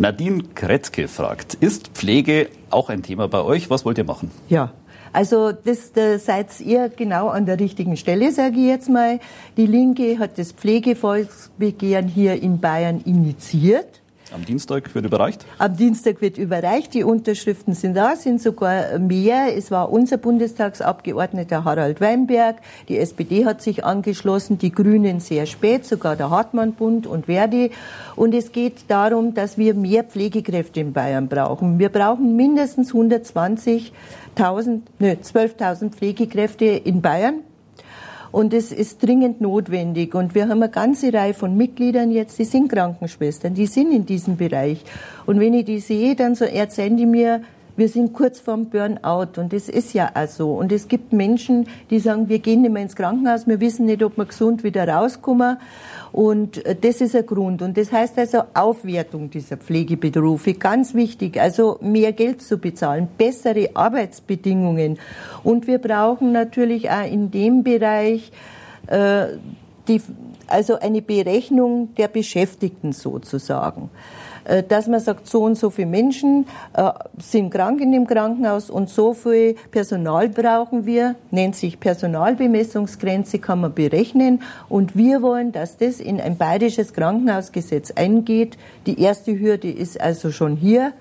Nadine 0.03 0.43
Kretzke 0.57 1.07
fragt, 1.07 1.55
ist 1.55 1.91
Pflege 1.95 2.49
auch 2.71 2.89
ein 2.89 3.05
Thema 3.05 3.29
bei 3.29 3.41
euch? 3.41 3.71
Was 3.71 3.85
wollt 3.85 3.99
ihr 3.99 4.05
machen? 4.05 4.33
Ja, 4.49 4.73
Also 5.13 5.53
das, 5.53 5.93
da 5.93 6.19
seid 6.19 6.59
ihr 6.59 6.89
genau 6.89 7.29
an 7.29 7.47
der 7.47 7.61
richtigen 7.61 7.97
Stelle, 7.97 8.33
sage 8.33 8.57
ich 8.57 8.67
jetzt 8.67 8.89
mal. 8.89 9.21
Die 9.57 9.67
Linke 9.67 10.19
hat 10.19 10.39
das 10.39 10.51
Pflegevolksbegehren 10.51 12.09
hier 12.09 12.43
in 12.43 12.59
Bayern 12.59 13.01
initiiert. 13.05 14.02
Am 14.35 14.47
Dienstag 14.47 14.95
wird 14.95 15.05
überreicht? 15.05 15.45
Am 15.59 15.77
Dienstag 15.77 16.23
wird 16.23 16.39
überreicht. 16.39 16.95
Die 16.95 17.05
Unterschriften 17.05 17.75
sind 17.75 17.95
da, 17.95 18.17
sind 18.17 18.41
sogar 18.41 18.99
mehr. 18.99 19.55
Es 19.55 19.71
war 19.71 19.93
unser 19.93 20.17
Bundestagsabgeordneter 20.17 21.65
Harald 21.65 22.01
Weinberg. 22.01 22.57
Die 22.89 22.97
SPD 22.97 23.45
hat 23.45 23.61
sich 23.61 23.85
angeschlossen, 23.85 24.57
die 24.57 24.73
Grünen 24.73 25.21
sehr 25.21 25.45
spät, 25.45 25.85
sogar 25.85 26.17
der 26.17 26.31
Hartmann-Bund 26.31 27.07
und 27.07 27.27
Verdi. 27.27 27.73
Und 28.17 28.33
es 28.33 28.53
geht 28.53 28.85
darum, 28.89 29.35
dass 29.35 29.59
wir 29.59 29.75
mehr 29.75 30.03
Pflegekräfte 30.03 30.81
in 30.81 30.95
Bayern 30.95 31.29
brauchen. 31.29 31.79
Wir 31.79 31.91
brauchen 31.91 32.35
mindestens 32.35 32.95
120.000, 32.95 34.81
ne, 34.99 35.19
12.000 35.23 35.91
Pflegekräfte 35.91 36.65
in 36.65 37.03
Bayern. 37.03 37.41
Und 38.33 38.55
es 38.55 38.73
ist 38.73 39.03
dringend 39.03 39.41
notwendig. 39.43 40.15
Und 40.15 40.35
wir 40.35 40.45
haben 40.49 40.63
eine 40.63 40.71
ganze 40.71 41.13
Reihe 41.13 41.35
von 41.35 41.57
Mitgliedern 41.57 42.11
jetzt, 42.11 42.39
die 42.39 42.45
sind 42.45 42.73
Krankenschwestern, 42.73 43.55
die 43.55 43.67
sind 43.67 43.93
in 43.93 44.07
diesem 44.07 44.37
Bereich. 44.37 44.83
Und 45.27 45.39
wenn 45.39 45.53
ich 45.53 45.67
die 45.67 45.81
sehe, 45.81 46.17
dann 46.17 46.35
so 46.35 46.47
erzählen 46.47 46.97
die 46.97 47.07
mir, 47.07 47.43
wir 47.77 47.89
sind 47.89 48.13
kurz 48.13 48.41
vorm 48.41 48.67
Burnout 48.67 49.41
und 49.41 49.53
das 49.53 49.69
ist 49.69 49.95
ja 49.95 50.11
auch 50.15 50.29
so. 50.29 50.55
Und 50.55 50.73
es 50.73 50.89
gibt 50.89 51.13
Menschen, 51.13 51.67
die 51.91 51.99
sagen, 51.99 52.29
wir 52.29 52.39
gehen 52.39 52.63
nicht 52.63 52.73
mehr 52.73 52.83
ins 52.83 52.97
Krankenhaus, 52.97 53.47
wir 53.47 53.61
wissen 53.61 53.87
nicht, 53.87 54.03
ob 54.03 54.17
wir 54.17 54.27
gesund 54.27 54.63
wieder 54.63 54.87
rauskommen. 54.87 55.57
Und 56.13 56.65
äh, 56.67 56.77
das 56.79 57.01
ist 57.01 57.17
ein 57.17 57.25
Grund. 57.25 57.63
Und 57.63 57.77
das 57.77 57.91
heißt 57.91 58.19
also 58.19 58.43
Aufwertung 58.55 59.31
dieser 59.31 59.57
Pflegeberufe, 59.57 60.55
ganz 60.55 60.95
wichtig. 60.95 61.41
Also 61.41 61.79
mehr 61.81 62.13
Geld 62.13 62.43
zu 62.43 62.59
bezahlen, 62.59 63.09
bessere 63.17 63.71
Arbeitsbedingungen. 63.75 64.99
Und 65.43 65.67
wir 65.67 65.79
brauchen 65.79 66.33
natürlich 66.33 66.91
auch 66.91 67.11
in 67.11 67.31
dem 67.31 67.63
Bereich 67.63 68.31
äh, 68.89 69.29
die, 69.89 70.03
also 70.47 70.79
eine 70.79 71.03
Berechnung 71.03 71.95
der 71.97 72.09
Beschäftigten 72.09 72.93
sozusagen. 72.93 73.91
Äh, 74.45 74.63
dass 74.63 74.89
man 74.89 75.01
sagt, 75.01 75.27
so 75.29 75.43
und 75.45 75.57
so 75.57 75.71
viele 75.71 75.89
Menschen 75.89 76.47
äh, 76.75 76.91
sind 77.19 77.51
krank 77.51 77.81
in 77.81 77.93
dem 77.93 78.07
Krankenhaus 78.07 78.71
und 78.71 78.89
so 78.89 79.15
viel 79.15 79.55
Personal 79.71 80.29
brauchen 80.29 80.87
wir, 80.87 81.15
nennt 81.31 81.55
sich 81.57 81.79
Personalbemessungsgrenze, 81.79 83.39
kann 83.39 83.61
man 83.61 83.75
berechnen. 83.75 84.43
Und 84.69 84.97
wir 84.97 85.23
wollen, 85.23 85.53
dass 85.53 85.77
das 85.77 86.01
in 86.01 86.21
ein 86.21 86.37
bayerisches 86.37 86.93
Krankenhausgesetz 86.93 87.93
eingeht. 87.93 88.57
Die 88.87 89.01
erste 89.01 89.39
Hürde 89.39 89.71
ist 89.71 90.01
also 90.01 90.31
schon 90.31 90.57
hier 90.57 90.93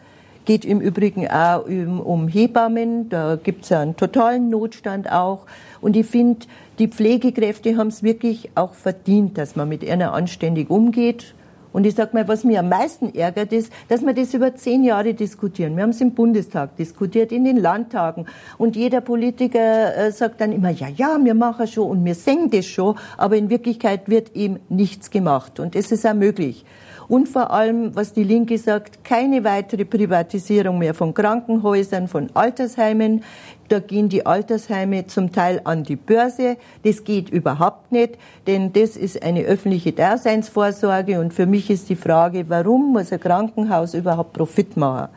geht 0.44 0.66
im 0.66 0.82
Übrigen 0.82 1.28
auch 1.28 1.66
um 1.66 2.28
Hebammen. 2.28 3.10
Da 3.10 3.38
gibt 3.42 3.64
es 3.66 3.72
einen 3.72 3.96
totalen 3.96 4.50
Notstand 4.50 5.12
auch. 5.12 5.46
Und 5.82 5.96
ich 5.96 6.08
finde, 6.08 6.48
die 6.80 6.88
Pflegekräfte 6.88 7.78
haben 7.78 7.90
es 7.90 8.02
wirklich 8.02 8.50
auch 8.56 8.74
verdient, 8.74 9.38
dass 9.38 9.56
man 9.56 9.70
mit 9.70 9.84
ihnen 9.84 10.02
anständig 10.02 10.70
umgeht. 10.70 11.36
Und 11.74 11.86
ich 11.86 11.96
sage 11.96 12.12
mal, 12.14 12.28
was 12.28 12.44
mir 12.44 12.60
am 12.60 12.70
meisten 12.70 13.14
ärgert, 13.16 13.54
ist, 13.54 13.72
dass 13.88 14.02
wir 14.06 14.14
das 14.14 14.34
über 14.34 14.56
zehn 14.56 14.84
Jahre 14.84 15.14
diskutieren. 15.14 15.76
Wir 15.76 15.84
haben 15.84 15.92
es 15.92 16.02
im 16.02 16.14
Bundestag 16.14 16.76
diskutiert, 16.76 17.32
in 17.32 17.46
den 17.46 17.58
Landtagen. 17.58 18.26
Und 18.58 18.76
jeder 18.76 19.02
Politiker 19.02 19.96
äh, 19.96 20.12
sagt 20.12 20.42
dann 20.42 20.52
immer, 20.52 20.70
ja, 20.70 20.88
ja, 20.88 21.18
wir 21.22 21.34
machen 21.34 21.68
schon 21.68 21.90
und 21.90 22.06
wir 22.06 22.16
singen 22.16 22.50
das 22.50 22.66
schon. 22.66 22.96
Aber 23.18 23.38
in 23.38 23.50
Wirklichkeit 23.50 24.10
wird 24.10 24.36
eben 24.36 24.60
nichts 24.70 25.10
gemacht. 25.10 25.60
Und 25.60 25.76
es 25.76 25.92
ist 25.92 26.06
auch 26.06 26.14
möglich. 26.14 26.66
Und 27.08 27.28
vor 27.28 27.52
allem, 27.52 27.94
was 27.94 28.14
die 28.14 28.24
Linke 28.24 28.58
sagt, 28.58 29.04
keine 29.04 29.44
weitere 29.44 29.84
Privatisierung 29.84 30.78
mehr 30.78 30.94
von 30.94 31.14
Krankenhäusern, 31.14 32.08
von 32.08 32.30
Altersheimen. 32.34 33.24
Da 33.72 33.80
gehen 33.80 34.10
die 34.10 34.26
Altersheime 34.26 35.08
zum 35.08 35.32
Teil 35.32 35.62
an 35.64 35.86
die 35.86 35.96
Börse. 35.96 36.58
Das 36.84 37.06
geht 37.06 37.30
überhaupt 37.30 37.94
nicht, 37.94 38.18
denn 38.46 38.74
das 38.74 38.98
ist 38.98 39.24
eine 39.24 39.44
öffentliche 39.44 39.94
Daseinsvorsorge. 39.94 41.22
Und 41.22 41.34
für 41.34 41.46
mich 41.46 41.70
ist 41.70 41.88
die 41.88 41.96
Frage, 41.96 42.50
warum 42.50 42.92
muss 42.92 43.14
ein 43.14 43.22
Krankenhaus 43.22 43.94
überhaupt 43.94 44.34
Profit 44.34 44.76
machen? 44.76 45.08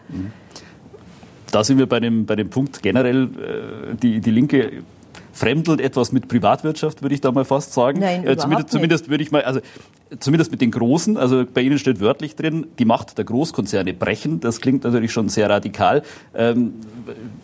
Da 1.50 1.64
sind 1.64 1.78
wir 1.78 1.88
bei 1.88 1.98
dem, 1.98 2.26
bei 2.26 2.36
dem 2.36 2.48
Punkt 2.48 2.80
generell, 2.80 3.24
äh, 3.24 3.96
die, 3.96 4.20
die 4.20 4.30
Linke 4.30 4.84
fremdelt 5.34 5.80
etwas 5.80 6.12
mit 6.12 6.28
Privatwirtschaft, 6.28 7.02
würde 7.02 7.14
ich 7.14 7.20
da 7.20 7.32
mal 7.32 7.44
fast 7.44 7.74
sagen. 7.74 8.00
Nein, 8.00 8.26
äh, 8.26 8.36
zumindest, 8.36 8.70
zumindest 8.70 9.10
würde 9.10 9.22
ich 9.22 9.32
mal, 9.32 9.42
also 9.42 9.60
zumindest 10.20 10.50
mit 10.52 10.60
den 10.60 10.70
Großen, 10.70 11.16
also 11.16 11.44
bei 11.44 11.62
Ihnen 11.62 11.78
steht 11.78 12.00
wörtlich 12.00 12.36
drin, 12.36 12.68
die 12.78 12.84
Macht 12.84 13.18
der 13.18 13.24
Großkonzerne 13.24 13.92
brechen. 13.94 14.40
Das 14.40 14.60
klingt 14.60 14.84
natürlich 14.84 15.12
schon 15.12 15.28
sehr 15.28 15.50
radikal. 15.50 16.02
Ähm, 16.34 16.74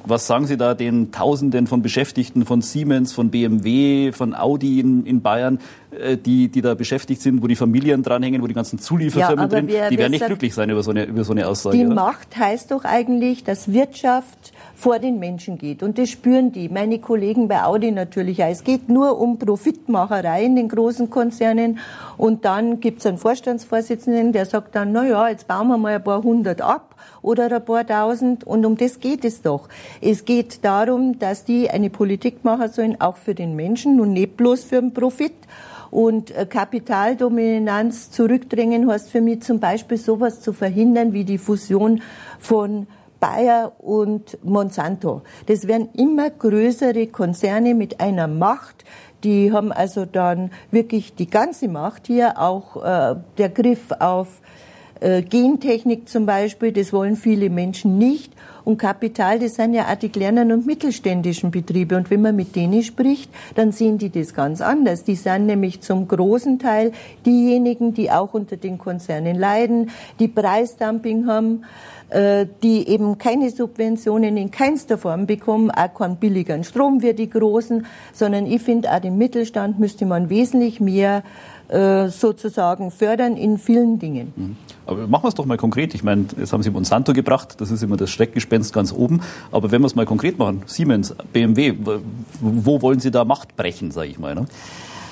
was 0.04 0.26
sagen 0.26 0.46
Sie 0.46 0.56
da 0.56 0.74
den 0.74 1.10
Tausenden 1.10 1.66
von 1.66 1.82
Beschäftigten 1.82 2.46
von 2.46 2.62
Siemens, 2.62 3.12
von 3.12 3.30
BMW, 3.30 4.12
von 4.12 4.34
Audi 4.34 4.80
in, 4.80 5.04
in 5.04 5.20
Bayern, 5.20 5.58
äh, 5.90 6.16
die, 6.16 6.48
die 6.48 6.62
da 6.62 6.74
beschäftigt 6.74 7.20
sind, 7.20 7.42
wo 7.42 7.48
die 7.48 7.56
Familien 7.56 8.02
dranhängen, 8.02 8.40
wo 8.40 8.46
die 8.46 8.54
ganzen 8.54 8.78
Zulieferfirmen 8.78 9.44
ja, 9.44 9.48
drin, 9.48 9.68
wir, 9.68 9.88
die 9.88 9.98
werden 9.98 10.12
nicht 10.12 10.26
glücklich 10.26 10.54
sein 10.54 10.70
über 10.70 10.82
so 10.82 10.92
eine, 10.92 11.04
über 11.04 11.24
so 11.24 11.32
eine 11.32 11.48
Aussage. 11.48 11.76
Die 11.76 11.86
oder? 11.86 11.94
Macht 11.94 12.36
heißt 12.36 12.70
doch 12.70 12.84
eigentlich, 12.84 13.42
dass 13.42 13.72
Wirtschaft 13.72 14.52
vor 14.80 14.98
den 14.98 15.18
Menschen 15.18 15.58
geht. 15.58 15.82
Und 15.82 15.98
das 15.98 16.08
spüren 16.08 16.52
die, 16.52 16.70
meine 16.70 16.98
Kollegen 17.00 17.48
bei 17.48 17.62
Audi 17.62 17.90
natürlich 17.90 18.42
auch. 18.42 18.48
Es 18.48 18.64
geht 18.64 18.88
nur 18.88 19.20
um 19.20 19.38
Profitmacherei 19.38 20.42
in 20.42 20.56
den 20.56 20.68
großen 20.70 21.10
Konzernen. 21.10 21.78
Und 22.16 22.46
dann 22.46 22.80
gibt 22.80 23.00
es 23.00 23.06
einen 23.06 23.18
Vorstandsvorsitzenden, 23.18 24.32
der 24.32 24.46
sagt 24.46 24.74
dann, 24.74 24.92
na 24.92 25.06
ja, 25.06 25.28
jetzt 25.28 25.46
bauen 25.46 25.68
wir 25.68 25.76
mal 25.76 25.96
ein 25.96 26.02
paar 26.02 26.22
hundert 26.22 26.62
ab 26.62 26.94
oder 27.20 27.52
ein 27.54 27.62
paar 27.62 27.86
tausend. 27.86 28.44
Und 28.44 28.64
um 28.64 28.78
das 28.78 29.00
geht 29.00 29.26
es 29.26 29.42
doch. 29.42 29.68
Es 30.00 30.24
geht 30.24 30.64
darum, 30.64 31.18
dass 31.18 31.44
die 31.44 31.68
eine 31.68 31.90
Politik 31.90 32.42
machen 32.42 32.72
sollen, 32.72 33.00
auch 33.02 33.18
für 33.18 33.34
den 33.34 33.54
Menschen 33.56 34.00
und 34.00 34.14
nicht 34.14 34.38
bloß 34.38 34.64
für 34.64 34.80
den 34.80 34.94
Profit. 34.94 35.34
Und 35.90 36.30
äh, 36.30 36.46
Kapitaldominanz 36.46 38.10
zurückdrängen 38.12 38.90
heißt 38.90 39.10
für 39.10 39.20
mich 39.20 39.42
zum 39.42 39.60
Beispiel 39.60 39.98
sowas 39.98 40.40
zu 40.40 40.54
verhindern 40.54 41.12
wie 41.12 41.24
die 41.24 41.36
Fusion 41.36 42.00
von 42.38 42.86
Bayer 43.20 43.72
und 43.78 44.42
Monsanto. 44.42 45.22
Das 45.46 45.68
werden 45.68 45.90
immer 45.94 46.30
größere 46.30 47.06
Konzerne 47.06 47.74
mit 47.74 48.00
einer 48.00 48.26
Macht, 48.26 48.84
die 49.22 49.52
haben 49.52 49.70
also 49.70 50.06
dann 50.06 50.50
wirklich 50.70 51.14
die 51.14 51.28
ganze 51.28 51.68
Macht 51.68 52.06
hier, 52.06 52.38
auch 52.38 52.82
äh, 52.82 53.16
der 53.36 53.50
Griff 53.50 53.92
auf 53.98 54.40
äh, 55.00 55.22
Gentechnik 55.22 56.08
zum 56.08 56.26
Beispiel, 56.26 56.72
das 56.72 56.92
wollen 56.92 57.16
viele 57.16 57.50
Menschen 57.50 57.98
nicht. 57.98 58.32
Und 58.64 58.76
Kapital, 58.76 59.38
das 59.38 59.54
sind 59.54 59.72
ja 59.72 59.90
auch 59.90 59.94
die 59.94 60.10
kleinen 60.10 60.52
und 60.52 60.66
mittelständischen 60.66 61.50
Betriebe. 61.50 61.96
Und 61.96 62.10
wenn 62.10 62.20
man 62.20 62.36
mit 62.36 62.54
denen 62.54 62.82
spricht, 62.82 63.30
dann 63.54 63.72
sehen 63.72 63.96
die 63.96 64.10
das 64.10 64.34
ganz 64.34 64.60
anders. 64.60 65.04
Die 65.04 65.14
sind 65.14 65.46
nämlich 65.46 65.80
zum 65.80 66.06
großen 66.06 66.58
Teil 66.58 66.92
diejenigen, 67.24 67.94
die 67.94 68.10
auch 68.10 68.34
unter 68.34 68.58
den 68.58 68.76
Konzernen 68.76 69.38
leiden, 69.38 69.90
die 70.18 70.28
Preisdumping 70.28 71.26
haben. 71.26 71.64
Äh, 72.10 72.46
die 72.64 72.88
eben 72.88 73.18
keine 73.18 73.50
Subventionen 73.50 74.36
in 74.36 74.50
keinster 74.50 74.98
Form 74.98 75.26
bekommen, 75.26 75.70
auch 75.70 75.94
keinen 75.94 76.16
billigeren 76.16 76.64
Strom 76.64 77.02
wie 77.02 77.14
die 77.14 77.30
Großen, 77.30 77.86
sondern 78.12 78.46
ich 78.46 78.62
finde, 78.62 78.90
auch 78.92 78.98
den 78.98 79.16
Mittelstand 79.16 79.78
müsste 79.78 80.06
man 80.06 80.28
wesentlich 80.28 80.80
mehr 80.80 81.22
äh, 81.68 82.08
sozusagen 82.08 82.90
fördern 82.90 83.36
in 83.36 83.58
vielen 83.58 84.00
Dingen. 84.00 84.32
Mhm. 84.34 84.56
Aber 84.86 85.06
machen 85.06 85.22
wir 85.22 85.28
es 85.28 85.36
doch 85.36 85.46
mal 85.46 85.56
konkret. 85.56 85.94
Ich 85.94 86.02
meine, 86.02 86.24
jetzt 86.36 86.52
haben 86.52 86.64
Sie 86.64 86.70
Monsanto 86.70 87.12
gebracht, 87.12 87.60
das 87.60 87.70
ist 87.70 87.80
immer 87.84 87.96
das 87.96 88.10
Schreckgespenst 88.10 88.72
ganz 88.72 88.92
oben. 88.92 89.20
Aber 89.52 89.70
wenn 89.70 89.80
wir 89.80 89.86
es 89.86 89.94
mal 89.94 90.04
konkret 90.04 90.36
machen, 90.36 90.64
Siemens, 90.66 91.14
BMW, 91.32 91.74
wo 92.40 92.82
wollen 92.82 92.98
Sie 92.98 93.12
da 93.12 93.24
Macht 93.24 93.56
brechen, 93.56 93.92
sage 93.92 94.08
ich 94.08 94.18
mal? 94.18 94.34
Ne? 94.34 94.46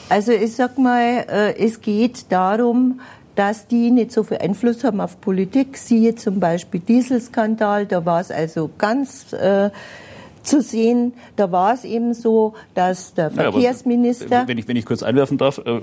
Also 0.09 0.33
ich 0.33 0.57
sag 0.57 0.79
mal, 0.79 1.27
äh, 1.29 1.57
es 1.65 1.81
geht 1.81 2.33
darum, 2.33 2.99
dass 3.39 3.69
die 3.69 3.93
nicht 3.93 4.11
so 4.11 4.25
viel 4.25 4.39
Einfluss 4.39 4.83
haben 4.83 5.01
auf 5.01 5.21
Politik. 5.21 5.79
Siehe 5.79 6.17
zum 6.17 6.41
Beispiel 6.41 6.81
Dieselskandal, 6.81 7.87
da 7.87 8.05
war 8.05 8.21
es 8.21 8.33
also 8.33 8.69
ganz 8.79 9.33
äh, 9.33 9.71
zu 10.49 10.63
sehen. 10.63 11.13
Da 11.37 11.53
war 11.53 11.75
es 11.75 11.85
eben 11.85 12.15
so, 12.15 12.55
dass 12.75 13.15
der 13.15 13.31
Verkehrsminister. 13.31 14.43
Ja, 14.43 14.49
wenn, 14.49 14.59
ich, 14.59 14.67
wenn 14.67 14.77
ich 14.77 14.87
kurz 14.87 15.03
einwerfen 15.03 15.39
darf, 15.39 15.59
äh, 15.59 15.81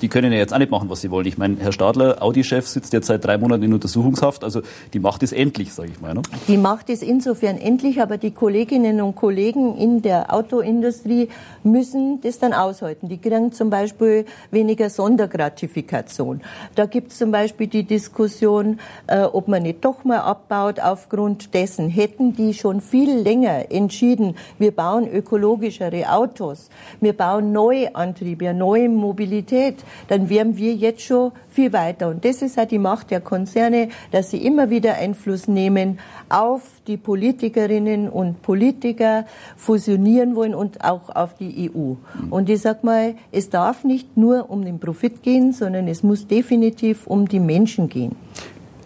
die 0.00 0.08
können 0.08 0.32
ja 0.32 0.38
jetzt 0.38 0.54
auch 0.54 0.58
nicht 0.58 0.70
machen, 0.70 0.88
was 0.88 1.00
sie 1.00 1.10
wollen. 1.10 1.26
Ich 1.26 1.38
meine, 1.38 1.56
Herr 1.58 1.72
Stadler, 1.72 2.22
Audi-Chef, 2.22 2.66
sitzt 2.66 2.92
jetzt 2.92 3.08
seit 3.08 3.24
drei 3.24 3.38
Monaten 3.38 3.64
in 3.64 3.74
Untersuchungshaft. 3.74 4.44
Also 4.44 4.62
die 4.92 5.00
Macht 5.00 5.22
ist 5.22 5.32
endlich, 5.32 5.74
sage 5.74 5.90
ich 5.92 6.00
mal. 6.00 6.14
Ne? 6.14 6.22
Die 6.48 6.56
Macht 6.56 6.88
ist 6.88 7.02
insofern 7.02 7.58
endlich, 7.58 8.00
aber 8.00 8.16
die 8.16 8.30
Kolleginnen 8.30 9.00
und 9.00 9.16
Kollegen 9.16 9.76
in 9.76 10.02
der 10.02 10.32
Autoindustrie 10.32 11.28
müssen 11.64 12.20
das 12.20 12.38
dann 12.38 12.52
aushalten. 12.52 13.08
Die 13.08 13.18
kriegen 13.18 13.52
zum 13.52 13.70
Beispiel 13.70 14.24
weniger 14.50 14.88
Sondergratifikation. 14.88 16.40
Da 16.74 16.86
gibt 16.86 17.10
es 17.12 17.18
zum 17.18 17.32
Beispiel 17.32 17.66
die 17.66 17.82
Diskussion, 17.82 18.78
äh, 19.08 19.22
ob 19.22 19.48
man 19.48 19.64
nicht 19.64 19.84
doch 19.84 20.04
mal 20.04 20.20
abbaut. 20.20 20.80
Aufgrund 20.80 21.54
dessen 21.54 21.88
hätten 21.88 22.34
die 22.36 22.54
schon 22.54 22.80
viel 22.80 23.18
länger 23.18 23.70
entschieden, 23.70 23.95
entschieden, 23.96 24.34
wir 24.58 24.72
bauen 24.72 25.08
ökologischere 25.10 26.10
Autos, 26.10 26.68
wir 27.00 27.14
bauen 27.14 27.52
neue 27.52 27.94
Antriebe, 27.94 28.52
neue 28.52 28.88
Mobilität, 28.90 29.76
dann 30.08 30.28
wären 30.28 30.56
wir 30.58 30.74
jetzt 30.74 31.02
schon 31.02 31.32
viel 31.48 31.72
weiter. 31.72 32.08
Und 32.08 32.24
das 32.24 32.42
ist 32.42 32.56
ja 32.56 32.66
die 32.66 32.78
Macht 32.78 33.10
der 33.10 33.22
Konzerne, 33.22 33.88
dass 34.10 34.30
sie 34.30 34.44
immer 34.44 34.68
wieder 34.68 34.96
Einfluss 34.96 35.48
nehmen 35.48 35.98
auf 36.28 36.62
die 36.86 36.98
Politikerinnen 36.98 38.10
und 38.10 38.42
Politiker, 38.42 39.24
fusionieren 39.56 40.36
wollen 40.36 40.54
und 40.54 40.84
auch 40.84 41.14
auf 41.14 41.34
die 41.34 41.70
EU. 41.70 41.94
Und 42.28 42.50
ich 42.50 42.60
sag 42.60 42.84
mal, 42.84 43.14
es 43.32 43.48
darf 43.48 43.84
nicht 43.84 44.16
nur 44.16 44.50
um 44.50 44.64
den 44.64 44.78
Profit 44.78 45.22
gehen, 45.22 45.52
sondern 45.52 45.88
es 45.88 46.02
muss 46.02 46.26
definitiv 46.26 47.06
um 47.06 47.26
die 47.26 47.40
Menschen 47.40 47.88
gehen. 47.88 48.14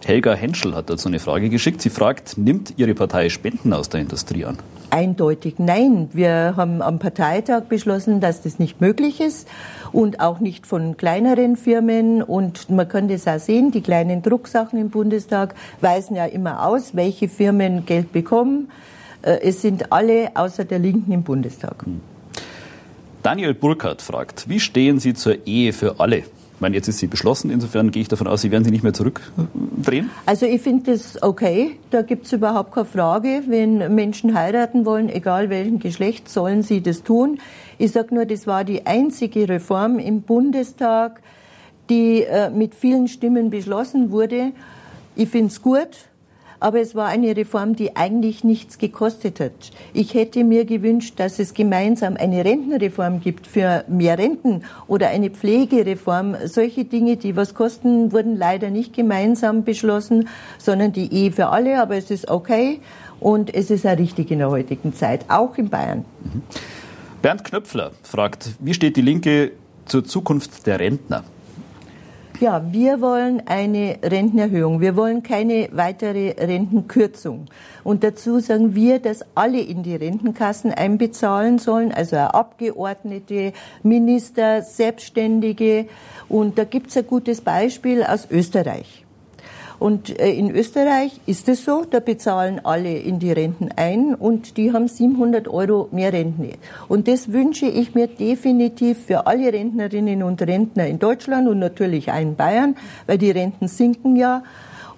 Helga 0.05 0.33
Henschel 0.33 0.75
hat 0.75 0.89
dazu 0.89 1.07
eine 1.07 1.19
Frage 1.19 1.49
geschickt. 1.49 1.81
Sie 1.81 1.89
fragt, 1.89 2.37
nimmt 2.37 2.73
Ihre 2.77 2.93
Partei 2.93 3.29
Spenden 3.29 3.71
aus 3.71 3.89
der 3.89 4.01
Industrie 4.01 4.45
an? 4.45 4.57
Eindeutig 4.89 5.55
nein. 5.57 6.09
Wir 6.11 6.55
haben 6.57 6.81
am 6.81 6.99
Parteitag 6.99 7.63
beschlossen, 7.69 8.19
dass 8.19 8.41
das 8.41 8.59
nicht 8.59 8.81
möglich 8.81 9.21
ist 9.21 9.47
und 9.91 10.19
auch 10.19 10.39
nicht 10.39 10.67
von 10.67 10.97
kleineren 10.97 11.55
Firmen. 11.55 12.23
Und 12.23 12.69
man 12.69 12.89
kann 12.89 13.07
das 13.07 13.27
auch 13.27 13.39
sehen, 13.39 13.71
die 13.71 13.81
kleinen 13.81 14.21
Drucksachen 14.21 14.79
im 14.79 14.89
Bundestag 14.89 15.55
weisen 15.79 16.15
ja 16.15 16.25
immer 16.25 16.67
aus, 16.67 16.95
welche 16.95 17.29
Firmen 17.29 17.85
Geld 17.85 18.11
bekommen. 18.11 18.69
Äh, 19.21 19.39
es 19.43 19.61
sind 19.61 19.91
alle 19.91 20.31
außer 20.33 20.65
der 20.65 20.79
Linken 20.79 21.11
im 21.11 21.23
Bundestag. 21.23 21.85
Daniel 23.23 23.53
Burkhardt 23.53 24.01
fragt, 24.01 24.49
wie 24.49 24.59
stehen 24.59 24.99
Sie 24.99 25.13
zur 25.13 25.45
Ehe 25.45 25.73
für 25.73 25.99
alle? 25.99 26.23
Ich 26.61 26.63
meine, 26.63 26.75
jetzt 26.75 26.87
ist 26.87 26.99
sie 26.99 27.07
beschlossen, 27.07 27.49
insofern 27.49 27.89
gehe 27.89 28.03
ich 28.03 28.07
davon 28.07 28.27
aus, 28.27 28.41
Sie 28.41 28.51
werden 28.51 28.63
sie 28.63 28.69
nicht 28.69 28.83
mehr 28.83 28.93
zurückdrehen. 28.93 30.11
Also 30.27 30.45
ich 30.45 30.61
finde 30.61 30.91
das 30.91 31.23
okay, 31.23 31.79
da 31.89 32.03
gibt 32.03 32.27
es 32.27 32.33
überhaupt 32.33 32.71
keine 32.71 32.85
Frage. 32.85 33.41
Wenn 33.47 33.95
Menschen 33.95 34.35
heiraten 34.35 34.85
wollen, 34.85 35.09
egal 35.09 35.49
welchen 35.49 35.79
Geschlecht, 35.79 36.29
sollen 36.29 36.61
sie 36.61 36.81
das 36.81 37.01
tun. 37.01 37.39
Ich 37.79 37.93
sage 37.93 38.13
nur, 38.13 38.27
das 38.27 38.45
war 38.45 38.63
die 38.63 38.85
einzige 38.85 39.49
Reform 39.49 39.97
im 39.97 40.21
Bundestag, 40.21 41.23
die 41.89 42.25
äh, 42.25 42.51
mit 42.51 42.75
vielen 42.75 43.07
Stimmen 43.07 43.49
beschlossen 43.49 44.11
wurde. 44.11 44.51
Ich 45.15 45.29
finde 45.29 45.47
es 45.47 45.63
gut, 45.63 46.10
aber 46.61 46.79
es 46.79 46.95
war 46.95 47.07
eine 47.07 47.35
Reform, 47.35 47.75
die 47.75 47.97
eigentlich 47.97 48.43
nichts 48.45 48.77
gekostet 48.77 49.39
hat. 49.39 49.51
Ich 49.93 50.13
hätte 50.13 50.43
mir 50.43 50.63
gewünscht, 50.63 51.15
dass 51.17 51.39
es 51.39 51.53
gemeinsam 51.53 52.15
eine 52.17 52.45
Rentenreform 52.45 53.19
gibt 53.19 53.47
für 53.47 53.83
mehr 53.87 54.17
Renten 54.17 54.63
oder 54.87 55.09
eine 55.09 55.31
Pflegereform. 55.31 56.35
Solche 56.45 56.85
Dinge, 56.85 57.17
die 57.17 57.35
was 57.35 57.55
kosten, 57.55 58.13
wurden 58.13 58.37
leider 58.37 58.69
nicht 58.69 58.93
gemeinsam 58.93 59.63
beschlossen, 59.63 60.29
sondern 60.59 60.93
die 60.93 61.11
Ehe 61.11 61.31
für 61.31 61.47
alle. 61.47 61.81
Aber 61.81 61.97
es 61.97 62.11
ist 62.11 62.29
okay 62.29 62.79
und 63.19 63.53
es 63.53 63.71
ist 63.71 63.87
auch 63.87 63.97
richtig 63.97 64.29
in 64.29 64.39
der 64.39 64.51
heutigen 64.51 64.93
Zeit, 64.93 65.25
auch 65.29 65.57
in 65.57 65.69
Bayern. 65.69 66.05
Mhm. 66.23 66.43
Bernd 67.23 67.43
Knöpfler 67.43 67.91
fragt, 68.03 68.51
wie 68.59 68.73
steht 68.73 68.97
die 68.97 69.01
Linke 69.01 69.51
zur 69.85 70.03
Zukunft 70.05 70.67
der 70.67 70.79
Rentner? 70.79 71.23
Ja, 72.41 72.73
wir 72.73 73.01
wollen 73.01 73.43
eine 73.45 73.99
Rentenerhöhung. 74.01 74.81
Wir 74.81 74.95
wollen 74.95 75.21
keine 75.21 75.69
weitere 75.73 76.31
Rentenkürzung. 76.31 77.45
Und 77.83 78.03
dazu 78.03 78.39
sagen 78.39 78.73
wir, 78.73 78.97
dass 78.97 79.23
alle 79.35 79.61
in 79.61 79.83
die 79.83 79.95
Rentenkassen 79.95 80.71
einbezahlen 80.73 81.59
sollen, 81.59 81.91
also 81.91 82.15
Abgeordnete, 82.15 83.53
Minister, 83.83 84.63
Selbstständige. 84.63 85.85
Und 86.29 86.57
da 86.57 86.63
gibt 86.63 86.89
es 86.89 86.97
ein 86.97 87.05
gutes 87.05 87.41
Beispiel 87.41 88.01
aus 88.01 88.27
Österreich. 88.31 89.05
Und 89.81 90.19
äh, 90.19 90.31
in 90.31 90.51
Österreich 90.51 91.19
ist 91.25 91.49
es 91.49 91.65
so, 91.65 91.85
da 91.89 91.99
bezahlen 91.99 92.63
alle 92.63 92.99
in 92.99 93.17
die 93.17 93.31
Renten 93.31 93.69
ein 93.75 94.13
und 94.13 94.57
die 94.57 94.73
haben 94.73 94.87
700 94.87 95.47
Euro 95.47 95.89
mehr 95.91 96.13
Renten. 96.13 96.51
Und 96.87 97.07
das 97.07 97.31
wünsche 97.31 97.65
ich 97.65 97.95
mir 97.95 98.05
definitiv 98.05 99.07
für 99.07 99.25
alle 99.25 99.51
Rentnerinnen 99.51 100.21
und 100.21 100.39
Rentner 100.43 100.85
in 100.85 100.99
Deutschland 100.99 101.47
und 101.47 101.57
natürlich 101.57 102.11
auch 102.11 102.21
in 102.21 102.35
Bayern, 102.35 102.75
weil 103.07 103.17
die 103.17 103.31
Renten 103.31 103.67
sinken 103.67 104.15
ja. 104.17 104.43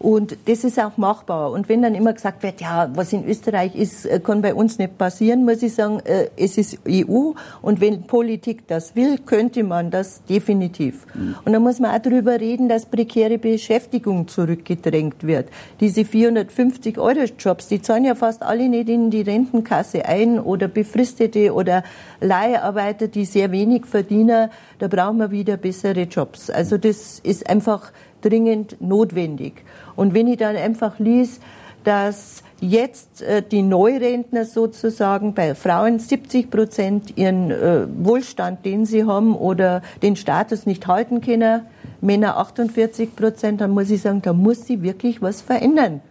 Und 0.03 0.36
das 0.48 0.65
ist 0.65 0.77
auch 0.83 0.98
machbar. 0.98 1.51
Und 1.51 1.69
wenn 1.69 1.81
dann 1.81 1.95
immer 1.95 2.12
gesagt 2.12 2.43
wird, 2.43 2.60
ja, 2.60 2.89
was 2.93 3.13
in 3.13 3.25
Österreich 3.25 3.74
ist, 3.74 4.05
äh, 4.05 4.19
kann 4.19 4.41
bei 4.41 4.53
uns 4.53 4.77
nicht 4.77 4.98
passieren, 4.98 5.45
muss 5.45 5.63
ich 5.63 5.75
sagen, 5.75 6.01
äh, 6.03 6.27
es 6.36 6.57
ist 6.57 6.79
EU. 6.86 7.31
Und 7.62 7.79
wenn 7.79 8.03
Politik 8.03 8.67
das 8.67 8.98
will, 8.98 9.17
könnte 9.19 9.63
man 9.63 9.91
das 9.91 10.22
definitiv. 10.25 11.05
Mhm. 11.13 11.36
Und 11.45 11.53
dann 11.53 11.63
muss 11.63 11.79
man 11.79 11.95
auch 11.95 12.00
darüber 12.00 12.38
reden, 12.38 12.67
dass 12.67 12.86
prekäre 12.86 13.38
Beschäftigung 13.38 14.27
zurückgedrängt 14.27 15.25
wird. 15.25 15.47
Diese 15.80 16.04
450 16.04 16.97
Euro 16.97 17.23
Jobs, 17.39 17.69
die 17.69 17.82
zahlen 17.82 18.04
ja 18.04 18.15
fast 18.15 18.43
alle 18.43 18.67
nicht 18.67 18.89
in 18.89 19.10
die 19.10 19.21
Rentenkasse 19.21 20.04
ein 20.04 20.38
oder 20.38 20.67
befristete 20.67 21.54
oder 21.54 21.82
Leiharbeiter, 22.19 23.08
die 23.08 23.23
sehr 23.23 23.54
wenig 23.54 23.86
verdienen. 23.86 24.49
Da 24.80 24.89
brauchen 24.89 25.19
wir 25.19 25.32
wieder 25.32 25.56
bessere 25.56 26.01
Jobs. 26.01 26.49
Also 26.49 26.78
das 26.78 27.19
ist 27.19 27.49
einfach 27.49 27.93
dringend 28.23 28.81
notwendig. 28.81 29.63
Und 29.95 30.13
wenn 30.13 30.27
ich 30.27 30.38
dann 30.38 30.55
einfach 30.55 30.99
lies, 30.99 31.39
dass 31.83 32.43
jetzt 32.59 33.21
äh, 33.21 33.41
die 33.41 33.62
Neurentner 33.62 34.45
sozusagen 34.45 35.33
bei 35.33 35.53
Frauen 35.53 35.99
70 35.99 36.49
Prozent 36.49 37.17
ihren 37.17 37.51
äh, 37.51 37.88
Wohlstand, 37.97 38.65
den 38.65 38.86
sie 38.86 39.05
haben 39.05 39.36
oder 39.36 39.81
den 40.01 40.15
Status 40.15 40.65
nicht 40.65 40.88
halten 40.88 41.21
können, 41.21 41.63
Männer 42.01 42.38
48 42.38 43.15
Prozent, 43.15 43.62
dann 43.62 43.71
muss 43.71 43.89
ich 43.89 44.01
sagen, 44.01 44.21
da 44.21 44.33
muss 44.33 44.65
sie 44.65 44.81
wirklich 44.81 45.21
was 45.21 45.41
verändern. 45.41 46.01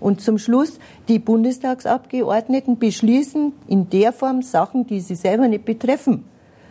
Und 0.00 0.20
zum 0.20 0.38
Schluss, 0.38 0.78
die 1.08 1.18
Bundestagsabgeordneten 1.18 2.78
beschließen 2.78 3.52
in 3.66 3.90
der 3.90 4.12
Form 4.12 4.42
Sachen, 4.42 4.86
die 4.86 5.00
sie 5.00 5.16
selber 5.16 5.48
nicht 5.48 5.64
betreffen. 5.64 6.24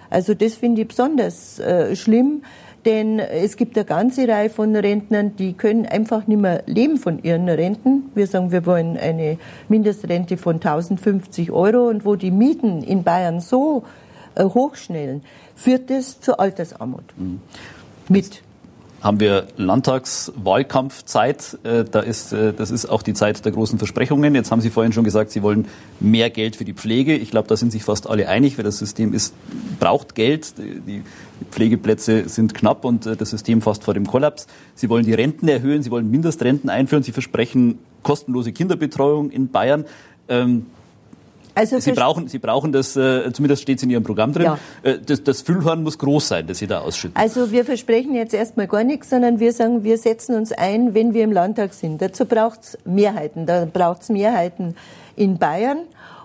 Also 0.09 0.33
das 0.33 0.55
finde 0.55 0.81
ich 0.81 0.87
besonders 0.87 1.59
äh, 1.59 1.95
schlimm, 1.95 2.43
denn 2.87 3.19
es 3.19 3.57
gibt 3.57 3.75
eine 3.75 3.83
ganze 3.83 4.29
Reihe 4.29 4.49
von 4.49 4.73
Rentnern, 4.73 5.35
die 5.35 5.53
können 5.53 5.85
einfach 5.85 6.25
nicht 6.25 6.39
mehr 6.39 6.63
leben 6.67 6.95
von 6.95 7.21
ihren 7.21 7.49
Renten. 7.49 8.09
Wir 8.15 8.27
sagen, 8.27 8.53
wir 8.53 8.65
wollen 8.65 8.97
eine 8.97 9.37
Mindestrente 9.67 10.37
von 10.37 10.55
1050 10.55 11.51
Euro 11.51 11.89
und 11.89 12.05
wo 12.05 12.15
die 12.15 12.31
Mieten 12.31 12.83
in 12.83 13.03
Bayern 13.03 13.41
so 13.41 13.83
äh, 14.35 14.45
hochschnellen, 14.45 15.21
führt 15.53 15.89
das 15.89 16.21
zur 16.21 16.39
Altersarmut. 16.39 17.03
Mhm. 17.17 17.41
Mit 18.07 18.41
haben 19.07 19.21
wir 19.21 19.47
Landtagswahlkampfzeit. 19.55 21.59
Äh, 21.63 21.85
da 21.85 22.01
ist, 22.01 22.33
äh, 22.33 22.51
das 22.51 22.71
ist 22.71 22.87
auch 22.87 23.01
die 23.01 23.13
Zeit 23.13 23.45
der 23.45 23.53
großen 23.53 23.79
Versprechungen. 23.79 24.35
Jetzt 24.35 24.51
haben 24.51 24.59
Sie 24.59 24.69
vorhin 24.69 24.91
schon 24.91 25.05
gesagt, 25.05 25.31
Sie 25.31 25.41
wollen 25.41 25.69
mehr 26.01 26.29
Geld 26.29 26.57
für 26.57 26.65
die 26.65 26.73
Pflege. 26.73 27.15
Ich 27.15 27.31
glaube, 27.31 27.47
da 27.47 27.55
sind 27.55 27.71
sich 27.71 27.85
fast 27.85 28.09
alle 28.09 28.27
einig, 28.27 28.57
weil 28.57 28.65
das 28.65 28.77
System 28.77 29.13
ist, 29.13 29.33
braucht 29.79 30.13
Geld. 30.13 30.55
Die 30.57 31.03
Pflegeplätze 31.51 32.27
sind 32.27 32.53
knapp 32.53 32.83
und 32.83 33.05
äh, 33.05 33.15
das 33.15 33.29
System 33.29 33.61
fast 33.61 33.85
vor 33.85 33.93
dem 33.93 34.05
Kollaps. 34.05 34.45
Sie 34.75 34.89
wollen 34.89 35.05
die 35.05 35.13
Renten 35.13 35.47
erhöhen, 35.47 35.83
Sie 35.83 35.89
wollen 35.89 36.11
Mindestrenten 36.11 36.69
einführen. 36.69 37.03
Sie 37.03 37.13
versprechen 37.13 37.79
kostenlose 38.03 38.51
Kinderbetreuung 38.51 39.31
in 39.31 39.47
Bayern. 39.47 39.85
Ähm, 40.27 40.65
also 41.57 41.79
Sie 41.79 41.91
brauchen, 41.91 42.27
Sie 42.27 42.39
brauchen 42.39 42.71
das, 42.71 42.95
äh, 42.95 43.31
zumindest 43.33 43.63
steht 43.63 43.77
es 43.77 43.83
in 43.83 43.89
Ihrem 43.89 44.03
Programm 44.03 44.33
drin, 44.33 44.45
ja. 44.45 44.59
äh, 44.83 44.99
das, 45.03 45.23
das 45.23 45.41
Füllhorn 45.41 45.83
muss 45.83 45.97
groß 45.97 46.27
sein, 46.27 46.47
das 46.47 46.59
Sie 46.59 46.67
da 46.67 46.79
ausschütten. 46.79 47.15
Also 47.15 47.51
wir 47.51 47.65
versprechen 47.65 48.15
jetzt 48.15 48.33
erstmal 48.33 48.67
gar 48.67 48.83
nichts, 48.83 49.09
sondern 49.09 49.39
wir 49.39 49.51
sagen, 49.53 49.83
wir 49.83 49.97
setzen 49.97 50.35
uns 50.35 50.51
ein, 50.51 50.93
wenn 50.93 51.13
wir 51.13 51.23
im 51.23 51.31
Landtag 51.31 51.73
sind. 51.73 52.01
Dazu 52.01 52.25
braucht 52.25 52.61
es 52.61 52.77
Mehrheiten. 52.85 53.45
Da 53.45 53.65
braucht 53.65 54.03
es 54.03 54.09
Mehrheiten 54.09 54.75
in 55.15 55.37
Bayern. 55.37 55.79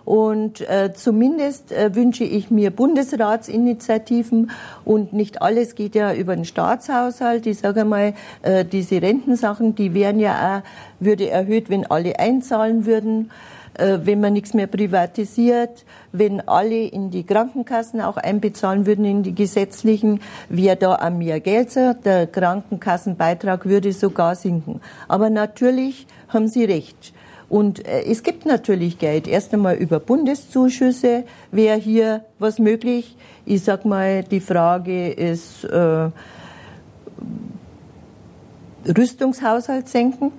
Und 0.05 0.61
äh, 0.63 0.93
zumindest 0.95 1.71
äh, 1.71 1.95
wünsche 1.95 2.25
ich 2.25 2.51
mir 2.51 2.71
Bundesratsinitiativen 2.71 4.51
und 4.85 5.13
nicht 5.13 5.43
alles 5.43 5.77
geht 5.77 5.95
ja 5.95 6.13
über 6.13 6.35
den 6.35 6.45
Staatshaushalt. 6.45 7.47
Ich 7.47 7.59
sage 7.59 7.85
mal, 7.85 8.15
äh, 8.43 8.65
diese 8.65 9.01
Rentensachen, 9.01 9.75
die 9.77 9.95
wären 9.95 10.19
ja 10.19 10.59
auch, 10.59 10.63
würde 10.99 11.31
erhöht, 11.31 11.71
wenn 11.71 11.89
alle 11.89 12.19
einzahlen 12.19 12.85
würden. 12.85 13.31
Äh, 13.75 14.01
wenn 14.05 14.21
man 14.21 14.35
nichts 14.35 14.53
mehr 14.53 14.67
privatisiert, 14.67 15.85
wenn 16.13 16.47
alle 16.47 16.85
in 16.85 17.11
die 17.11 17.25
Krankenkassen 17.25 18.01
auch 18.01 18.17
einbezahlen 18.19 18.87
würden, 18.87 19.05
in 19.05 19.23
die 19.23 19.35
gesetzlichen, 19.35 20.21
wäre 20.49 20.77
da 20.77 20.95
auch 20.95 21.11
mehr 21.11 21.41
Geld. 21.41 21.75
Der 22.05 22.27
Krankenkassenbeitrag 22.27 23.65
würde 23.65 23.93
sogar 23.93 24.35
sinken. 24.35 24.81
Aber 25.09 25.31
natürlich 25.31 26.07
haben 26.29 26.49
Sie 26.49 26.65
recht. 26.65 27.15
Und 27.49 27.87
äh, 27.87 28.03
es 28.03 28.23
gibt 28.23 28.45
natürlich 28.45 28.99
Geld. 28.99 29.27
Erst 29.27 29.55
einmal 29.55 29.77
über 29.77 30.01
Bundeszuschüsse 30.01 31.25
wäre 31.51 31.79
hier 31.79 32.25
was 32.39 32.59
möglich. 32.59 33.17
Ich 33.47 33.65
sag 33.65 33.85
mal, 33.85 34.23
die 34.23 34.41
Frage 34.41 35.11
ist 35.11 35.65
äh, 35.65 36.11
Rüstungshaushalt 38.87 39.89
senken 39.89 40.33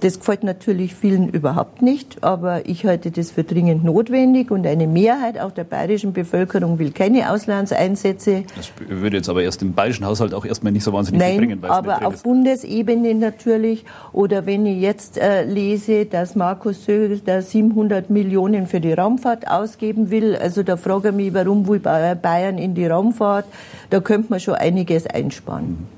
Das 0.00 0.18
gefällt 0.18 0.44
natürlich 0.44 0.94
vielen 0.94 1.30
überhaupt 1.30 1.80
nicht, 1.80 2.22
aber 2.22 2.68
ich 2.68 2.84
halte 2.84 3.10
das 3.10 3.30
für 3.30 3.44
dringend 3.44 3.82
notwendig 3.82 4.50
und 4.50 4.66
eine 4.66 4.86
Mehrheit 4.86 5.40
auch 5.40 5.52
der 5.52 5.64
bayerischen 5.64 6.12
Bevölkerung 6.12 6.78
will 6.78 6.90
keine 6.90 7.30
Auslandseinsätze. 7.30 8.44
Das 8.54 8.70
würde 8.88 9.16
jetzt 9.16 9.30
aber 9.30 9.42
erst 9.42 9.62
im 9.62 9.72
bayerischen 9.72 10.04
Haushalt 10.04 10.34
auch 10.34 10.44
erstmal 10.44 10.72
nicht 10.72 10.84
so 10.84 10.92
wahnsinnig 10.92 11.20
Nein, 11.20 11.30
viel 11.30 11.38
bringen. 11.38 11.62
Weil 11.62 11.70
aber 11.70 12.06
auf 12.06 12.22
Bundesebene 12.22 13.14
natürlich. 13.14 13.84
Oder 14.12 14.44
wenn 14.44 14.66
ich 14.66 14.82
jetzt 14.82 15.16
äh, 15.16 15.44
lese, 15.44 16.04
dass 16.04 16.34
Markus 16.34 16.84
Söder 16.84 17.40
700 17.40 18.10
Millionen 18.10 18.66
für 18.66 18.80
die 18.80 18.92
Raumfahrt 18.92 19.48
ausgeben 19.48 20.10
will, 20.10 20.36
also 20.36 20.62
da 20.62 20.76
frage 20.76 21.08
ich 21.08 21.14
mich, 21.14 21.34
warum 21.34 21.66
will 21.66 21.80
Bayern 21.80 22.58
in 22.58 22.74
die 22.74 22.86
Raumfahrt? 22.86 23.46
Da 23.88 24.00
könnte 24.00 24.26
man 24.30 24.40
schon 24.40 24.54
einiges 24.54 25.06
einsparen. 25.06 25.68
Mhm. 25.68 25.95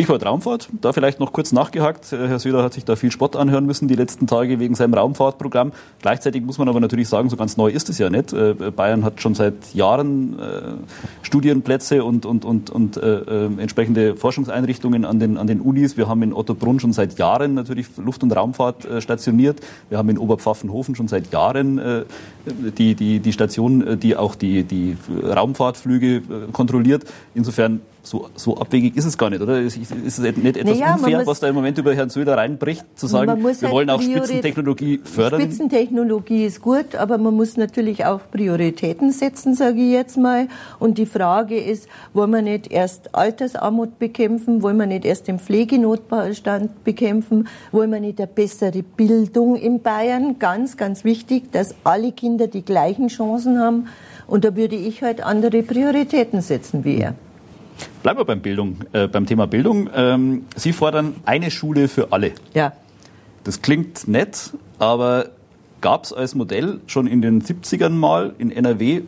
Stichwort 0.00 0.24
Raumfahrt, 0.24 0.70
da 0.80 0.94
vielleicht 0.94 1.20
noch 1.20 1.34
kurz 1.34 1.52
nachgehakt. 1.52 2.10
Herr 2.10 2.38
Söder 2.38 2.62
hat 2.62 2.72
sich 2.72 2.86
da 2.86 2.96
viel 2.96 3.10
Spott 3.10 3.36
anhören 3.36 3.66
müssen 3.66 3.86
die 3.86 3.96
letzten 3.96 4.26
Tage 4.26 4.58
wegen 4.58 4.74
seinem 4.74 4.94
Raumfahrtprogramm. 4.94 5.72
Gleichzeitig 6.00 6.42
muss 6.42 6.56
man 6.56 6.70
aber 6.70 6.80
natürlich 6.80 7.06
sagen, 7.06 7.28
so 7.28 7.36
ganz 7.36 7.58
neu 7.58 7.68
ist 7.68 7.90
es 7.90 7.98
ja 7.98 8.08
nicht. 8.08 8.32
Äh, 8.32 8.54
Bayern 8.74 9.04
hat 9.04 9.20
schon 9.20 9.34
seit 9.34 9.74
Jahren 9.74 10.38
äh, 10.38 10.62
Studienplätze 11.20 12.02
und, 12.02 12.24
und, 12.24 12.46
und, 12.46 12.70
und 12.70 12.96
äh, 12.96 13.00
äh, 13.10 13.50
entsprechende 13.58 14.16
Forschungseinrichtungen 14.16 15.04
an 15.04 15.18
den, 15.18 15.36
an 15.36 15.46
den 15.46 15.60
Unis. 15.60 15.98
Wir 15.98 16.08
haben 16.08 16.22
in 16.22 16.32
Ottobrunn 16.32 16.80
schon 16.80 16.94
seit 16.94 17.18
Jahren 17.18 17.52
natürlich 17.52 17.88
Luft- 17.98 18.22
und 18.22 18.34
Raumfahrt 18.34 18.86
äh, 18.86 19.00
stationiert. 19.02 19.60
Wir 19.90 19.98
haben 19.98 20.08
in 20.08 20.16
Oberpfaffenhofen 20.16 20.94
schon 20.94 21.08
seit 21.08 21.30
Jahren 21.30 21.76
äh, 21.76 22.04
die, 22.46 22.94
die, 22.94 23.20
die 23.20 23.32
Station, 23.34 24.00
die 24.00 24.16
auch 24.16 24.34
die, 24.34 24.64
die 24.64 24.96
Raumfahrtflüge 25.22 26.22
kontrolliert. 26.52 27.04
Insofern 27.34 27.82
so, 28.02 28.30
so 28.34 28.56
abwegig 28.56 28.96
ist 28.96 29.04
es 29.04 29.18
gar 29.18 29.30
nicht, 29.30 29.42
oder? 29.42 29.60
Ist, 29.60 29.76
ist 29.76 29.92
es 29.92 30.18
nicht 30.18 30.56
etwas 30.56 30.78
naja, 30.78 30.94
unfair, 30.94 31.26
was 31.26 31.40
da 31.40 31.48
im 31.48 31.54
Moment 31.54 31.76
über 31.78 31.94
Herrn 31.94 32.08
Söder 32.08 32.36
reinbricht, 32.36 32.84
zu 32.98 33.06
sagen, 33.06 33.42
wir 33.42 33.48
halt 33.52 33.70
wollen 33.70 33.90
auch 33.90 34.00
Spitzentechnologie 34.00 35.00
fördern? 35.04 35.40
Spitzentechnologie 35.40 36.46
ist 36.46 36.62
gut, 36.62 36.96
aber 36.96 37.18
man 37.18 37.34
muss 37.34 37.56
natürlich 37.56 38.06
auch 38.06 38.20
Prioritäten 38.30 39.12
setzen, 39.12 39.54
sage 39.54 39.80
ich 39.80 39.92
jetzt 39.92 40.16
mal. 40.16 40.48
Und 40.78 40.98
die 40.98 41.06
Frage 41.06 41.58
ist, 41.58 41.88
wollen 42.14 42.30
wir 42.30 42.42
nicht 42.42 42.70
erst 42.70 43.14
Altersarmut 43.14 43.98
bekämpfen? 43.98 44.62
Wollen 44.62 44.78
wir 44.78 44.86
nicht 44.86 45.04
erst 45.04 45.28
den 45.28 45.38
Pflegenotstand 45.38 46.84
bekämpfen? 46.84 47.48
Wollen 47.70 47.90
wir 47.90 48.00
nicht 48.00 48.18
eine 48.18 48.26
bessere 48.26 48.82
Bildung 48.82 49.56
in 49.56 49.82
Bayern? 49.82 50.38
Ganz, 50.38 50.76
ganz 50.76 51.04
wichtig, 51.04 51.52
dass 51.52 51.74
alle 51.84 52.12
Kinder 52.12 52.46
die 52.46 52.64
gleichen 52.64 53.08
Chancen 53.08 53.58
haben. 53.58 53.88
Und 54.26 54.44
da 54.44 54.56
würde 54.56 54.76
ich 54.76 55.02
halt 55.02 55.22
andere 55.22 55.62
Prioritäten 55.62 56.40
setzen 56.40 56.84
wie 56.84 56.98
er. 56.98 57.14
Bleiben 58.02 58.18
wir 58.18 58.24
beim 58.24 58.40
Bildung, 58.40 58.78
äh, 58.92 59.08
beim 59.08 59.26
Thema 59.26 59.46
Bildung. 59.46 59.90
Ähm, 59.94 60.46
Sie 60.56 60.72
fordern 60.72 61.16
eine 61.24 61.50
Schule 61.50 61.88
für 61.88 62.12
alle. 62.12 62.32
Ja. 62.54 62.72
Das 63.44 63.62
klingt 63.62 64.08
nett, 64.08 64.50
aber 64.78 65.30
gab 65.80 66.04
es 66.04 66.12
als 66.12 66.34
Modell 66.34 66.80
schon 66.86 67.06
in 67.06 67.22
den 67.22 67.42
70ern 67.42 67.90
mal 67.90 68.34
in 68.38 68.50
NRW 68.50 69.02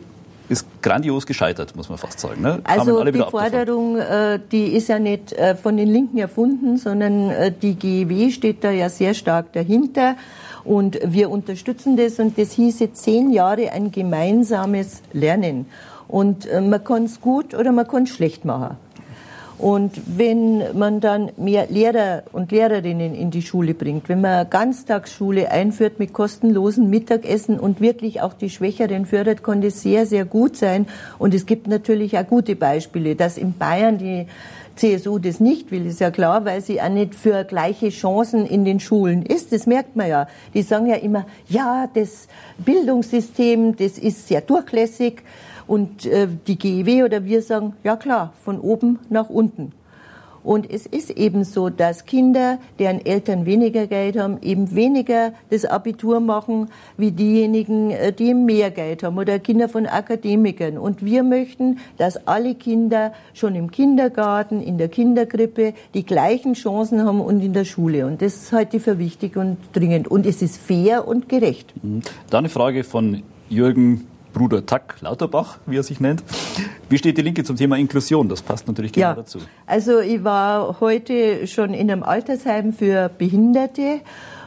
ist 0.49 0.67
grandios 0.81 1.25
gescheitert, 1.25 1.75
muss 1.75 1.89
man 1.89 1.97
fast 1.97 2.19
sagen. 2.19 2.41
Ne? 2.41 2.59
Also 2.63 3.03
die 3.03 3.19
Forderung, 3.19 3.97
äh, 3.97 4.39
die 4.51 4.67
ist 4.73 4.89
ja 4.89 4.99
nicht 4.99 5.31
äh, 5.33 5.55
von 5.55 5.77
den 5.77 5.87
Linken 5.87 6.17
erfunden, 6.17 6.77
sondern 6.77 7.29
äh, 7.29 7.51
die 7.51 7.75
GEW 7.75 8.29
steht 8.29 8.63
da 8.63 8.71
ja 8.71 8.89
sehr 8.89 9.13
stark 9.13 9.53
dahinter. 9.53 10.15
Und 10.63 10.99
wir 11.03 11.29
unterstützen 11.29 11.97
das 11.97 12.19
und 12.19 12.37
das 12.37 12.53
hieße 12.53 12.93
zehn 12.93 13.31
Jahre 13.31 13.71
ein 13.71 13.91
gemeinsames 13.91 15.01
Lernen. 15.11 15.65
Und 16.13 16.45
äh, 16.45 16.61
man 16.61 16.83
kann 16.83 17.05
es 17.05 17.21
gut 17.21 17.55
oder 17.55 17.71
man 17.71 17.87
kann 17.87 18.03
es 18.03 18.09
schlecht 18.09 18.45
machen. 18.45 18.77
Und 19.57 19.99
wenn 20.05 20.77
man 20.77 20.99
dann 20.99 21.31
mehr 21.37 21.65
Lehrer 21.71 22.21
und 22.31 22.51
Lehrerinnen 22.51 23.15
in 23.15 23.31
die 23.31 23.41
Schule 23.41 23.73
bringt, 23.73 24.09
wenn 24.09 24.21
man 24.21 24.47
Ganztagsschule 24.47 25.49
einführt 25.49 25.97
mit 25.97 26.13
kostenlosen 26.13 26.87
Mittagessen 26.87 27.59
und 27.59 27.81
wirklich 27.81 28.21
auch 28.21 28.33
die 28.33 28.51
Schwächeren 28.51 29.07
fördert, 29.07 29.41
kann 29.41 29.61
das 29.61 29.81
sehr, 29.81 30.05
sehr 30.05 30.23
gut 30.23 30.55
sein. 30.55 30.85
Und 31.17 31.33
es 31.33 31.47
gibt 31.47 31.65
natürlich 31.65 32.15
auch 32.15 32.27
gute 32.27 32.55
Beispiele, 32.55 33.15
dass 33.15 33.39
in 33.39 33.57
Bayern 33.57 33.97
die 33.97 34.27
CSU 34.75 35.17
das 35.17 35.39
nicht 35.39 35.71
will, 35.71 35.87
ist 35.87 35.99
ja 35.99 36.11
klar, 36.11 36.45
weil 36.45 36.61
sie 36.61 36.79
auch 36.79 36.89
nicht 36.89 37.15
für 37.15 37.43
gleiche 37.43 37.89
Chancen 37.89 38.45
in 38.45 38.65
den 38.65 38.79
Schulen 38.79 39.25
ist. 39.25 39.51
Das 39.51 39.65
merkt 39.65 39.95
man 39.95 40.09
ja. 40.09 40.27
Die 40.53 40.61
sagen 40.61 40.85
ja 40.85 40.95
immer, 40.95 41.25
ja, 41.49 41.89
das 41.91 42.27
Bildungssystem, 42.59 43.75
das 43.77 43.97
ist 43.97 44.27
sehr 44.27 44.41
durchlässig. 44.41 45.23
Und 45.67 46.05
äh, 46.05 46.27
die 46.47 46.57
GEW 46.57 47.05
oder 47.05 47.25
wir 47.25 47.41
sagen, 47.41 47.73
ja 47.83 47.95
klar, 47.95 48.33
von 48.43 48.59
oben 48.59 48.99
nach 49.09 49.29
unten. 49.29 49.73
Und 50.43 50.69
es 50.69 50.85
ist 50.85 51.09
eben 51.11 51.45
so, 51.45 51.69
dass 51.69 52.05
Kinder, 52.05 52.59
deren 52.77 53.05
Eltern 53.05 53.45
weniger 53.45 53.87
Geld 53.87 54.17
haben, 54.19 54.39
eben 54.41 54.75
weniger 54.75 55.33
das 55.49 55.65
Abitur 55.65 56.19
machen 56.19 56.69
wie 56.97 57.11
diejenigen, 57.11 57.91
äh, 57.91 58.11
die 58.11 58.33
mehr 58.33 58.69
Geld 58.69 59.03
haben 59.03 59.17
oder 59.17 59.39
Kinder 59.39 59.69
von 59.69 59.85
Akademikern. 59.85 60.77
Und 60.77 61.03
wir 61.03 61.23
möchten, 61.23 61.79
dass 61.97 62.27
alle 62.27 62.55
Kinder 62.55 63.13
schon 63.33 63.55
im 63.55 63.71
Kindergarten, 63.71 64.61
in 64.61 64.77
der 64.77 64.89
Kinderkrippe 64.89 65.73
die 65.93 66.05
gleichen 66.05 66.53
Chancen 66.53 67.05
haben 67.05 67.21
und 67.21 67.41
in 67.41 67.53
der 67.53 67.65
Schule. 67.65 68.05
Und 68.05 68.21
das 68.21 68.51
halte 68.51 68.77
ich 68.77 68.83
für 68.83 68.99
wichtig 68.99 69.37
und 69.37 69.57
dringend. 69.71 70.09
Und 70.09 70.25
es 70.25 70.41
ist 70.41 70.57
fair 70.57 71.07
und 71.07 71.29
gerecht. 71.29 71.73
Mhm. 71.81 72.01
Da 72.29 72.39
eine 72.39 72.49
Frage 72.49 72.83
von 72.83 73.23
Jürgen 73.49 74.07
Bruder 74.33 74.65
Tack 74.65 74.95
Lauterbach, 75.01 75.59
wie 75.65 75.77
er 75.77 75.83
sich 75.83 75.99
nennt. 75.99 76.23
Wie 76.89 76.97
steht 76.97 77.17
die 77.17 77.21
Linke 77.21 77.43
zum 77.43 77.55
Thema 77.55 77.77
Inklusion? 77.77 78.27
Das 78.27 78.41
passt 78.41 78.67
natürlich 78.67 78.93
genau 78.93 79.07
ja, 79.07 79.13
dazu. 79.13 79.39
Also 79.65 79.99
ich 79.99 80.23
war 80.23 80.79
heute 80.79 81.47
schon 81.47 81.73
in 81.73 81.89
einem 81.91 82.03
Altersheim 82.03 82.73
für 82.73 83.09
Behinderte 83.09 84.01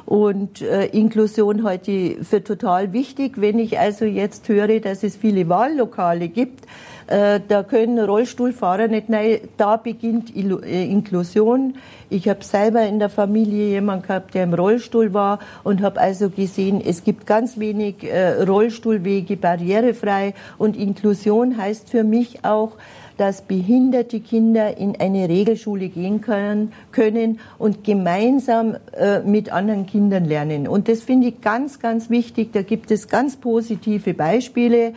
und 0.05 0.62
äh, 0.62 0.87
Inklusion 0.87 1.62
ich 1.87 2.16
für 2.22 2.42
total 2.42 2.92
wichtig. 2.92 3.40
Wenn 3.40 3.59
ich 3.59 3.79
also 3.79 4.05
jetzt 4.05 4.49
höre, 4.49 4.81
dass 4.81 5.03
es 5.03 5.16
viele 5.16 5.49
Wahllokale 5.49 6.29
gibt, 6.29 6.66
da 7.07 7.62
können 7.62 7.99
Rollstuhlfahrer 7.99 8.88
nicht 8.88 9.11
rein, 9.11 9.38
da 9.57 9.77
beginnt 9.77 10.35
äh, 10.35 10.85
Inklusion. 10.85 11.75
Ich 12.11 12.29
habe 12.29 12.45
selber 12.45 12.83
in 12.83 12.99
der 12.99 13.09
Familie 13.09 13.69
jemanden 13.69 14.07
gehabt, 14.07 14.35
der 14.35 14.45
im 14.45 14.55
Rollstuhl 14.55 15.14
war 15.14 15.38
und 15.64 15.83
habe 15.83 16.01
also 16.01 16.31
gesehen, 16.31 16.83
es 16.85 17.05
gibt 17.05 17.27
ganz 17.27 17.59
wenig 17.59 18.05
äh, 18.05 18.42
Rollstuhlwege 18.42 19.37
barrierefrei 19.37 20.35
und 20.59 20.77
Inklusion 20.77 21.57
heißt 21.57 21.88
für 21.90 22.05
mich 22.05 22.45
auch, 22.45 22.73
dass 23.16 23.42
behinderte 23.42 24.21
Kinder 24.21 24.77
in 24.77 25.01
eine 25.01 25.29
Regelschule 25.29 25.88
gehen 25.88 26.21
können, 26.21 26.73
können 26.92 27.40
und 27.59 27.85
gemeinsam 27.85 28.77
äh, 28.92 29.21
mit 29.21 29.51
anderen 29.51 29.87
Kindern 29.87 30.25
lernen. 30.25 30.69
Und 30.69 30.88
das 30.88 31.03
finde 31.03 31.29
ich 31.29 31.40
ganz, 31.40 31.81
ganz 31.81 32.11
wichtig. 32.11 32.53
Da 32.53 32.62
gibt 32.62 32.90
es 32.90 33.09
ganz 33.09 33.37
positive 33.37 34.12
Beispiele. 34.14 34.92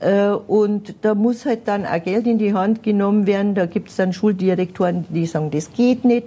Äh, 0.00 0.28
und 0.30 0.94
da 1.02 1.14
muss 1.14 1.46
halt 1.46 1.66
dann 1.66 1.86
auch 1.86 2.02
Geld 2.02 2.26
in 2.26 2.38
die 2.38 2.54
Hand 2.54 2.82
genommen 2.82 3.26
werden. 3.26 3.54
Da 3.54 3.66
gibt 3.66 3.90
es 3.90 3.96
dann 3.96 4.12
Schuldirektoren, 4.12 5.06
die 5.08 5.26
sagen, 5.26 5.50
das 5.50 5.72
geht 5.72 6.04
nicht. 6.04 6.26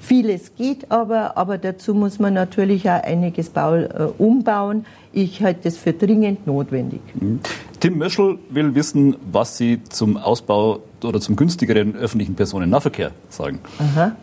Vieles 0.00 0.54
geht 0.54 0.92
aber, 0.92 1.36
aber 1.36 1.58
dazu 1.58 1.92
muss 1.92 2.20
man 2.20 2.32
natürlich 2.32 2.88
auch 2.88 3.02
einiges 3.02 3.50
äh, 3.54 3.88
umbauen. 4.16 4.86
Ich 5.12 5.42
halte 5.42 5.62
das 5.64 5.76
für 5.76 5.92
dringend 5.92 6.46
notwendig. 6.46 7.00
Mhm. 7.14 7.40
Tim 7.80 7.98
Möschel 7.98 8.38
will 8.50 8.74
wissen, 8.74 9.16
was 9.30 9.56
Sie 9.56 9.82
zum 9.88 10.16
Ausbau 10.16 10.80
oder 11.02 11.20
zum 11.20 11.36
günstigeren 11.36 11.96
öffentlichen 11.96 12.34
Personennahverkehr 12.34 13.10
sagen. 13.28 13.60
Aha. 13.78 14.16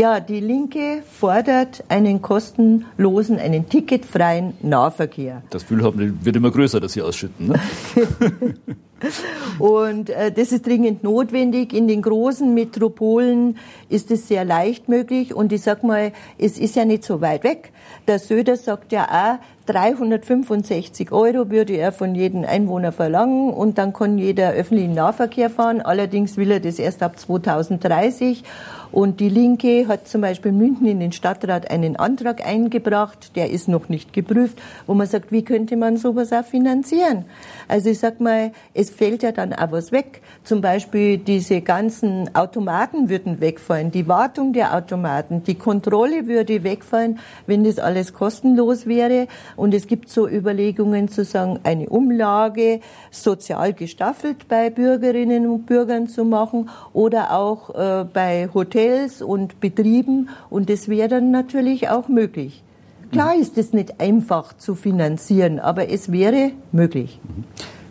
Ja, 0.00 0.20
die 0.20 0.38
Linke 0.38 1.02
fordert 1.10 1.82
einen 1.88 2.22
kostenlosen, 2.22 3.36
einen 3.40 3.68
ticketfreien 3.68 4.54
Nahverkehr. 4.62 5.42
Das 5.50 5.62
Gefühl 5.62 5.82
haben, 5.82 6.24
wird 6.24 6.36
immer 6.36 6.52
größer, 6.52 6.78
dass 6.78 6.92
Sie 6.92 7.02
ausschütten. 7.02 7.48
Ne? 7.48 7.60
Und 9.58 10.10
äh, 10.10 10.30
das 10.30 10.52
ist 10.52 10.66
dringend 10.66 11.02
notwendig. 11.02 11.72
In 11.72 11.88
den 11.88 12.02
großen 12.02 12.54
Metropolen 12.54 13.58
ist 13.88 14.12
es 14.12 14.28
sehr 14.28 14.44
leicht 14.44 14.88
möglich. 14.88 15.34
Und 15.34 15.52
ich 15.52 15.62
sag 15.62 15.82
mal, 15.82 16.12
es 16.38 16.58
ist 16.58 16.76
ja 16.76 16.84
nicht 16.84 17.02
so 17.02 17.20
weit 17.20 17.42
weg. 17.42 17.72
Der 18.06 18.20
Söder 18.20 18.56
sagt 18.56 18.92
ja 18.92 19.04
auch, 19.04 19.57
365 19.68 21.12
Euro 21.12 21.50
würde 21.50 21.74
er 21.74 21.92
von 21.92 22.14
jedem 22.14 22.44
Einwohner 22.44 22.90
verlangen 22.90 23.52
und 23.52 23.76
dann 23.76 23.92
kann 23.92 24.16
jeder 24.16 24.52
öffentlichen 24.52 24.94
Nahverkehr 24.94 25.50
fahren. 25.50 25.82
Allerdings 25.82 26.38
will 26.38 26.50
er 26.50 26.60
das 26.60 26.78
erst 26.78 27.02
ab 27.02 27.18
2030. 27.18 28.44
Und 28.90 29.20
die 29.20 29.28
Linke 29.28 29.86
hat 29.86 30.08
zum 30.08 30.22
Beispiel 30.22 30.52
München 30.52 30.86
in 30.86 31.00
den 31.00 31.12
Stadtrat 31.12 31.70
einen 31.70 31.96
Antrag 31.96 32.46
eingebracht, 32.46 33.36
der 33.36 33.50
ist 33.50 33.68
noch 33.68 33.90
nicht 33.90 34.14
geprüft, 34.14 34.58
wo 34.86 34.94
man 34.94 35.06
sagt, 35.06 35.30
wie 35.30 35.44
könnte 35.44 35.76
man 35.76 35.98
sowas 35.98 36.32
auch 36.32 36.44
finanzieren? 36.44 37.26
Also 37.68 37.90
ich 37.90 37.98
sag 37.98 38.20
mal, 38.20 38.52
es 38.72 38.88
fällt 38.88 39.22
ja 39.22 39.32
dann 39.32 39.52
auch 39.52 39.72
was 39.72 39.92
weg. 39.92 40.22
Zum 40.42 40.62
Beispiel 40.62 41.18
diese 41.18 41.60
ganzen 41.60 42.34
Automaten 42.34 43.10
würden 43.10 43.40
wegfallen, 43.40 43.90
die 43.90 44.08
Wartung 44.08 44.54
der 44.54 44.74
Automaten, 44.74 45.42
die 45.42 45.56
Kontrolle 45.56 46.26
würde 46.26 46.64
wegfallen, 46.64 47.18
wenn 47.46 47.64
das 47.64 47.78
alles 47.78 48.14
kostenlos 48.14 48.86
wäre. 48.86 49.26
Und 49.58 49.74
es 49.74 49.88
gibt 49.88 50.08
so 50.08 50.28
Überlegungen 50.28 51.08
zu 51.08 51.24
sagen, 51.24 51.58
eine 51.64 51.88
Umlage 51.88 52.80
sozial 53.10 53.72
gestaffelt 53.72 54.46
bei 54.48 54.70
Bürgerinnen 54.70 55.48
und 55.48 55.66
Bürgern 55.66 56.06
zu 56.08 56.24
machen 56.24 56.70
oder 56.92 57.32
auch 57.32 57.74
äh, 57.74 58.04
bei 58.04 58.48
Hotels 58.54 59.20
und 59.20 59.58
Betrieben. 59.60 60.28
Und 60.48 60.70
das 60.70 60.88
wäre 60.88 61.08
dann 61.08 61.32
natürlich 61.32 61.88
auch 61.88 62.08
möglich. 62.08 62.62
Klar 63.10 63.34
ist 63.34 63.58
es 63.58 63.72
nicht 63.72 64.00
einfach 64.00 64.56
zu 64.56 64.74
finanzieren, 64.74 65.58
aber 65.58 65.88
es 65.88 66.12
wäre 66.12 66.52
möglich. 66.72 67.18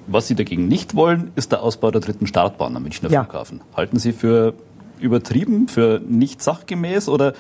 Was 0.06 0.28
Sie 0.28 0.36
dagegen 0.36 0.70
nicht 0.70 0.96
wollen, 0.96 1.32
ist 1.36 1.52
der 1.52 1.64
Ausbau 1.64 1.92
der 1.92 2.00
dritten 2.00 2.28
Startbahn 2.28 2.76
am 2.78 2.84
Münchner 2.84 3.10
ja. 3.10 3.24
Flughafen. 3.24 3.62
Halten 3.76 4.00
Sie 4.00 4.14
für 4.14 4.54
übertrieben, 5.00 5.68
für 5.68 6.00
nicht 6.08 6.42
sachgemäß 6.42 7.10
oder, 7.10 7.34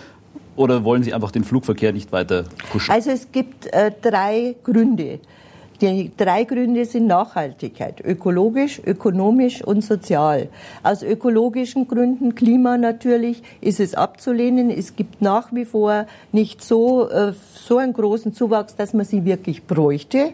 oder 0.57 0.83
wollen 0.83 1.03
Sie 1.03 1.13
einfach 1.13 1.31
den 1.31 1.43
Flugverkehr 1.43 1.93
nicht 1.93 2.11
weiter 2.11 2.43
pushen? 2.71 2.93
Also 2.93 3.11
es 3.11 3.31
gibt 3.31 3.67
äh, 3.67 3.91
drei 4.01 4.55
Gründe. 4.63 5.19
Die 5.79 6.11
drei 6.17 6.43
Gründe 6.43 6.85
sind 6.85 7.05
Nachhaltigkeit, 7.05 8.03
ökologisch, 8.03 8.81
ökonomisch 8.83 9.63
und 9.63 9.83
sozial. 9.83 10.49
Aus 10.81 11.03
ökologischen 11.03 11.87
Gründen, 11.87 12.33
Klima 12.33 12.79
natürlich, 12.79 13.43
ist 13.61 13.79
es 13.79 13.93
abzulehnen. 13.93 14.71
Es 14.71 14.95
gibt 14.95 15.21
nach 15.21 15.53
wie 15.53 15.65
vor 15.65 16.07
nicht 16.31 16.63
so, 16.63 17.07
äh, 17.09 17.33
so 17.53 17.77
einen 17.77 17.93
großen 17.93 18.33
Zuwachs, 18.33 18.75
dass 18.75 18.95
man 18.95 19.05
sie 19.05 19.23
wirklich 19.23 19.65
bräuchte. 19.65 20.33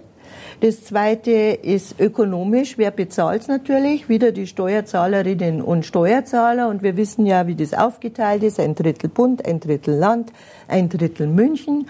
Das 0.63 0.85
zweite 0.85 1.31
ist 1.31 1.99
ökonomisch. 1.99 2.77
Wer 2.77 2.91
bezahlt 2.91 3.41
es 3.41 3.47
natürlich? 3.49 4.07
Wieder 4.07 4.31
die 4.31 4.47
Steuerzahlerinnen 4.47 5.61
und 5.61 5.85
Steuerzahler. 5.85 6.69
Und 6.69 6.83
wir 6.83 6.95
wissen 6.95 7.25
ja, 7.25 7.47
wie 7.47 7.55
das 7.55 7.73
aufgeteilt 7.73 8.43
ist. 8.43 8.61
Ein 8.61 8.73
Drittel 8.73 9.09
Bund, 9.09 9.45
ein 9.45 9.59
Drittel 9.59 9.93
Land, 9.93 10.31
ein 10.69 10.87
Drittel 10.87 11.27
München. 11.27 11.89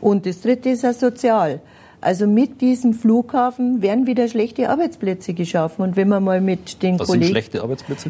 Und 0.00 0.26
das 0.26 0.42
dritte 0.42 0.68
ist 0.70 0.84
ja 0.84 0.92
sozial. 0.92 1.60
Also 2.04 2.26
mit 2.26 2.60
diesem 2.60 2.92
Flughafen 2.92 3.80
werden 3.80 4.06
wieder 4.06 4.28
schlechte 4.28 4.68
Arbeitsplätze 4.68 5.32
geschaffen. 5.32 5.80
Und 5.80 5.96
wenn 5.96 6.08
man 6.08 6.22
mal 6.22 6.42
mit 6.42 6.82
den, 6.82 6.98
Kollegen, 6.98 7.40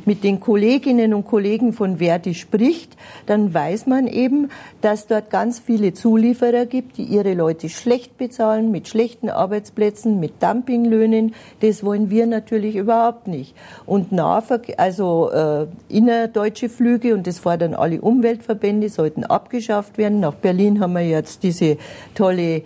mit 0.04 0.24
den 0.24 0.40
Kolleginnen 0.40 1.14
und 1.14 1.24
Kollegen 1.24 1.72
von 1.72 1.98
Verdi 1.98 2.35
spricht, 2.35 2.96
dann 3.26 3.54
weiß 3.54 3.87
man 3.87 4.09
eben, 4.09 4.50
dass 4.80 5.07
dort 5.07 5.30
ganz 5.30 5.61
viele 5.61 5.94
Zulieferer 5.94 6.66
gibt, 6.66 6.96
die 6.96 7.04
ihre 7.04 7.35
Leute 7.35 7.68
schlecht 7.68 8.18
bezahlen, 8.18 8.72
mit 8.72 8.88
schlechten 8.88 9.30
Arbeitsplätzen, 9.30 10.18
mit 10.18 10.42
Dumpinglöhnen. 10.42 11.33
Das 11.61 11.85
wollen 11.85 12.11
wir 12.11 12.26
natürlich 12.26 12.74
überhaupt 12.74 13.28
nicht. 13.28 13.54
Und 13.87 14.11
Nahverkehr, 14.11 14.80
also 14.80 15.30
äh, 15.30 15.66
innerdeutsche 15.88 16.68
Flüge, 16.68 17.14
und 17.14 17.28
das 17.28 17.38
fordern 17.38 17.74
alle 17.74 18.00
Umweltverbände, 18.00 18.88
sollten 18.88 19.22
abgeschafft 19.22 19.98
werden. 19.98 20.18
Nach 20.18 20.35
Berlin 20.35 20.80
haben 20.80 20.94
wir 20.94 21.07
jetzt 21.07 21.44
diese 21.44 21.76
tolle 22.16 22.64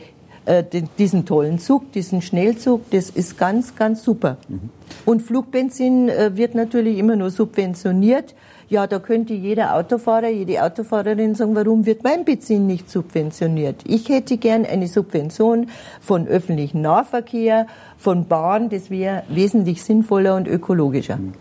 äh, 0.48 0.64
diesen 0.98 1.26
tollen 1.26 1.58
Zug, 1.58 1.92
diesen 1.92 2.22
Schnellzug, 2.22 2.90
das 2.90 3.10
ist 3.10 3.36
ganz, 3.36 3.76
ganz 3.76 4.02
super. 4.02 4.38
Mhm. 4.48 4.70
Und 5.04 5.20
Flugbenzin 5.20 6.08
äh, 6.08 6.36
wird 6.36 6.54
natürlich 6.54 6.96
immer 6.96 7.16
nur 7.16 7.30
subventioniert. 7.30 8.34
Ja, 8.70 8.86
da 8.86 8.98
könnte 8.98 9.34
jeder 9.34 9.74
Autofahrer, 9.74 10.28
jede 10.28 10.62
Autofahrerin 10.62 11.34
sagen, 11.34 11.54
warum 11.54 11.84
wird 11.84 12.02
mein 12.02 12.24
Benzin 12.24 12.66
nicht 12.66 12.90
subventioniert? 12.90 13.82
Ich 13.86 14.08
hätte 14.08 14.38
gern 14.38 14.64
eine 14.64 14.88
Subvention 14.88 15.68
von 16.00 16.26
öffentlichem 16.26 16.80
Nahverkehr, 16.80 17.66
von 17.98 18.26
Bahn, 18.26 18.70
das 18.70 18.90
wäre 18.90 19.24
wesentlich 19.28 19.82
sinnvoller 19.82 20.34
und 20.36 20.48
ökologischer. 20.48 21.16
Mhm. 21.16 21.32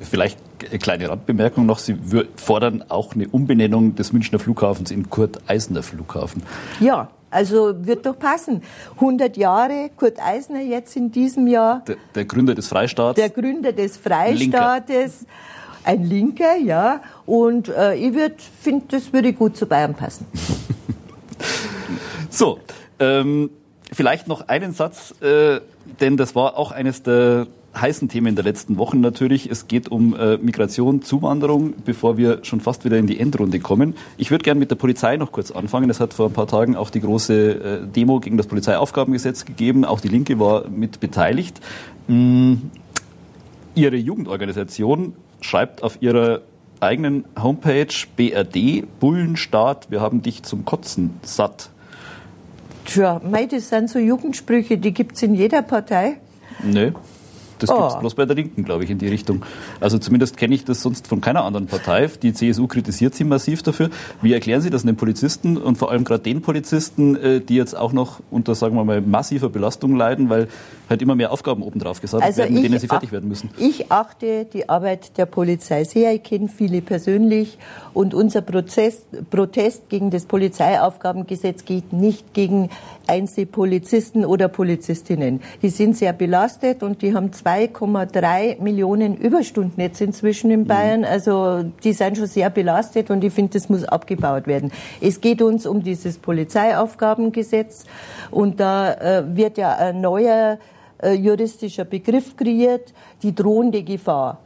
Vielleicht 0.00 0.38
eine 0.68 0.78
kleine 0.78 1.08
Randbemerkung 1.08 1.64
noch. 1.64 1.78
Sie 1.78 1.96
fordern 2.34 2.84
auch 2.88 3.14
eine 3.14 3.28
Umbenennung 3.28 3.94
des 3.94 4.12
Münchner 4.12 4.40
Flughafens 4.40 4.90
in 4.90 5.08
Kurt-Eisner 5.08 5.84
Flughafen. 5.84 6.42
Ja, 6.80 7.08
also 7.30 7.74
wird 7.86 8.06
doch 8.06 8.18
passen. 8.18 8.62
100 8.96 9.36
Jahre, 9.36 9.90
Kurt 9.96 10.18
Eisner 10.20 10.60
jetzt 10.60 10.96
in 10.96 11.10
diesem 11.10 11.46
Jahr. 11.46 11.82
Der, 11.86 11.96
der 12.14 12.24
Gründer 12.24 12.54
des 12.54 12.68
Freistaates. 12.68 13.16
Der 13.16 13.30
Gründer 13.30 13.72
des 13.72 13.96
Freistaates. 13.96 15.20
Linker. 15.20 15.32
Ein 15.84 16.04
Linker, 16.04 16.56
ja. 16.56 17.00
Und 17.24 17.68
äh, 17.68 17.94
ich 17.94 18.12
finde, 18.60 18.86
das 18.90 19.12
würde 19.12 19.32
gut 19.32 19.56
zu 19.56 19.66
Bayern 19.66 19.94
passen. 19.94 20.26
so, 22.30 22.58
ähm, 22.98 23.50
vielleicht 23.92 24.28
noch 24.28 24.48
einen 24.48 24.72
Satz, 24.72 25.14
äh, 25.22 25.60
denn 26.00 26.16
das 26.16 26.34
war 26.34 26.58
auch 26.58 26.72
eines 26.72 27.02
der 27.02 27.46
heißen 27.80 28.08
Themen 28.08 28.34
der 28.34 28.44
letzten 28.44 28.78
Wochen 28.78 29.00
natürlich. 29.00 29.50
Es 29.50 29.68
geht 29.68 29.88
um 29.88 30.14
äh, 30.16 30.36
Migration, 30.38 31.02
Zuwanderung, 31.02 31.74
bevor 31.84 32.16
wir 32.16 32.40
schon 32.44 32.60
fast 32.60 32.84
wieder 32.84 32.96
in 32.98 33.06
die 33.06 33.18
Endrunde 33.20 33.60
kommen. 33.60 33.94
Ich 34.16 34.30
würde 34.30 34.44
gerne 34.44 34.58
mit 34.58 34.70
der 34.70 34.76
Polizei 34.76 35.16
noch 35.16 35.32
kurz 35.32 35.50
anfangen. 35.50 35.90
Es 35.90 36.00
hat 36.00 36.14
vor 36.14 36.26
ein 36.26 36.32
paar 36.32 36.46
Tagen 36.46 36.76
auch 36.76 36.90
die 36.90 37.00
große 37.00 37.34
äh, 37.34 37.86
Demo 37.86 38.20
gegen 38.20 38.36
das 38.36 38.46
Polizeiaufgabengesetz 38.46 39.44
gegeben. 39.44 39.84
Auch 39.84 40.00
die 40.00 40.08
Linke 40.08 40.38
war 40.38 40.68
mit 40.68 41.00
beteiligt. 41.00 41.60
Mhm. 42.06 42.70
Ihre 43.74 43.96
Jugendorganisation 43.96 45.14
schreibt 45.40 45.82
auf 45.82 46.02
ihrer 46.02 46.40
eigenen 46.80 47.24
Homepage 47.40 47.94
BRD, 48.16 48.84
Bullenstaat, 49.00 49.90
wir 49.90 50.00
haben 50.00 50.22
dich 50.22 50.42
zum 50.42 50.64
Kotzen 50.64 51.18
satt. 51.22 51.70
Tja, 52.84 53.20
mei, 53.22 53.46
das 53.46 53.68
sind 53.68 53.90
so 53.90 53.98
Jugendsprüche, 53.98 54.78
die 54.78 54.92
gibt 54.92 55.16
es 55.16 55.22
in 55.22 55.34
jeder 55.34 55.62
Partei. 55.62 56.18
Nö. 56.62 56.92
Das 57.58 57.70
oh. 57.70 57.76
gibt 57.76 57.90
es 57.92 57.98
bloß 57.98 58.14
bei 58.14 58.26
der 58.26 58.36
Linken, 58.36 58.64
glaube 58.64 58.84
ich, 58.84 58.90
in 58.90 58.98
die 58.98 59.08
Richtung. 59.08 59.44
Also 59.80 59.98
zumindest 59.98 60.36
kenne 60.36 60.54
ich 60.54 60.64
das 60.64 60.82
sonst 60.82 61.06
von 61.06 61.20
keiner 61.20 61.44
anderen 61.44 61.66
Partei. 61.66 62.08
Die 62.22 62.32
CSU 62.32 62.66
kritisiert 62.66 63.14
sie 63.14 63.24
massiv 63.24 63.62
dafür. 63.62 63.90
Wie 64.22 64.32
erklären 64.32 64.60
Sie 64.60 64.70
das 64.70 64.82
den 64.82 64.96
Polizisten 64.96 65.56
und 65.56 65.78
vor 65.78 65.90
allem 65.90 66.04
gerade 66.04 66.22
den 66.22 66.42
Polizisten, 66.42 67.16
äh, 67.16 67.40
die 67.40 67.56
jetzt 67.56 67.76
auch 67.76 67.92
noch 67.92 68.20
unter, 68.30 68.54
sagen 68.54 68.74
wir 68.74 68.84
mal, 68.84 69.00
massiver 69.00 69.48
Belastung 69.48 69.96
leiden, 69.96 70.28
weil 70.28 70.48
halt 70.88 71.02
immer 71.02 71.14
mehr 71.14 71.32
Aufgaben 71.32 71.62
obendrauf 71.62 72.00
gesagt 72.00 72.24
also 72.24 72.38
werden, 72.38 72.54
mit 72.54 72.64
denen 72.64 72.78
sie 72.78 72.88
fertig 72.88 73.12
werden 73.12 73.28
müssen? 73.28 73.50
Ich 73.58 73.92
achte 73.92 74.46
die 74.46 74.68
Arbeit 74.68 75.18
der 75.18 75.26
Polizei 75.26 75.84
sehr. 75.84 76.14
Ich 76.14 76.22
kenne 76.22 76.48
viele 76.48 76.80
persönlich 76.80 77.58
und 77.92 78.14
unser 78.14 78.40
Prozess, 78.40 79.02
Protest 79.30 79.88
gegen 79.88 80.10
das 80.10 80.26
Polizeiaufgabengesetz 80.26 81.64
geht 81.64 81.92
nicht 81.92 82.32
gegen 82.32 82.70
Einzelpolizisten 83.06 84.24
oder 84.24 84.48
Polizistinnen. 84.48 85.40
Die 85.62 85.68
sind 85.68 85.96
sehr 85.96 86.12
belastet 86.12 86.82
und 86.82 87.02
die 87.02 87.14
haben 87.14 87.32
2,3 87.48 88.60
Millionen 88.60 89.16
Überstunden 89.16 89.80
jetzt 89.80 90.02
inzwischen 90.02 90.50
in 90.50 90.66
Bayern. 90.66 91.02
Also 91.04 91.62
die 91.82 91.94
sind 91.94 92.18
schon 92.18 92.26
sehr 92.26 92.50
belastet 92.50 93.10
und 93.10 93.24
ich 93.24 93.32
finde, 93.32 93.54
das 93.54 93.70
muss 93.70 93.84
abgebaut 93.84 94.46
werden. 94.46 94.70
Es 95.00 95.22
geht 95.22 95.40
uns 95.40 95.64
um 95.64 95.82
dieses 95.82 96.18
Polizeiaufgabengesetz 96.18 97.86
und 98.30 98.60
da 98.60 98.92
äh, 98.92 99.34
wird 99.34 99.56
ja 99.56 99.74
ein 99.76 100.02
neuer 100.02 100.58
äh, 101.02 101.12
juristischer 101.12 101.86
Begriff 101.86 102.36
kreiert, 102.36 102.92
die 103.22 103.34
drohende 103.34 103.82
Gefahr. 103.82 104.40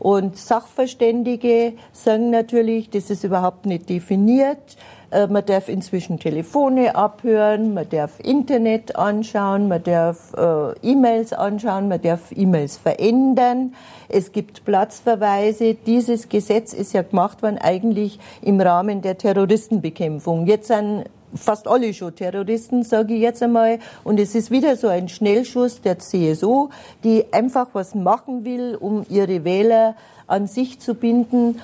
Und 0.00 0.36
Sachverständige 0.36 1.74
sagen 1.92 2.30
natürlich, 2.30 2.90
das 2.90 3.08
ist 3.08 3.22
überhaupt 3.22 3.66
nicht 3.66 3.88
definiert. 3.88 4.76
Äh, 5.12 5.26
man 5.26 5.44
darf 5.44 5.68
inzwischen 5.68 6.18
Telefone 6.18 6.96
abhören, 6.96 7.74
man 7.74 7.88
darf 7.88 8.18
Internet 8.18 8.96
anschauen, 8.96 9.68
man 9.68 9.82
darf 9.82 10.32
äh, 10.34 10.90
E-Mails 10.90 11.34
anschauen, 11.34 11.88
man 11.88 12.00
darf 12.00 12.32
E-Mails 12.34 12.78
verändern. 12.78 13.74
Es 14.08 14.32
gibt 14.32 14.64
Platzverweise. 14.64 15.74
Dieses 15.74 16.30
Gesetz 16.30 16.72
ist 16.72 16.94
ja 16.94 17.02
gemacht 17.02 17.42
worden 17.42 17.58
eigentlich 17.58 18.18
im 18.40 18.60
Rahmen 18.60 19.02
der 19.02 19.18
Terroristenbekämpfung. 19.18 20.46
Jetzt 20.46 20.68
sind 20.68 21.04
fast 21.34 21.68
alle 21.68 21.92
schon 21.92 22.14
Terroristen, 22.14 22.82
sage 22.82 23.14
ich 23.14 23.20
jetzt 23.20 23.42
einmal. 23.42 23.80
Und 24.04 24.18
es 24.18 24.34
ist 24.34 24.50
wieder 24.50 24.76
so 24.76 24.88
ein 24.88 25.08
Schnellschuss 25.08 25.82
der 25.82 25.98
CSU, 25.98 26.68
die 27.04 27.32
einfach 27.32 27.68
was 27.74 27.94
machen 27.94 28.44
will, 28.44 28.76
um 28.78 29.04
ihre 29.08 29.44
Wähler 29.44 29.94
an 30.26 30.46
sich 30.46 30.80
zu 30.80 30.94
binden. 30.94 31.60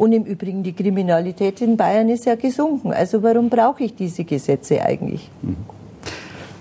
Und 0.00 0.14
im 0.14 0.24
Übrigen, 0.24 0.62
die 0.62 0.72
Kriminalität 0.72 1.60
in 1.60 1.76
Bayern 1.76 2.08
ist 2.08 2.24
ja 2.24 2.34
gesunken. 2.34 2.90
Also 2.90 3.22
warum 3.22 3.50
brauche 3.50 3.84
ich 3.84 3.94
diese 3.94 4.24
Gesetze 4.24 4.80
eigentlich? 4.80 5.28
Mhm. 5.42 5.56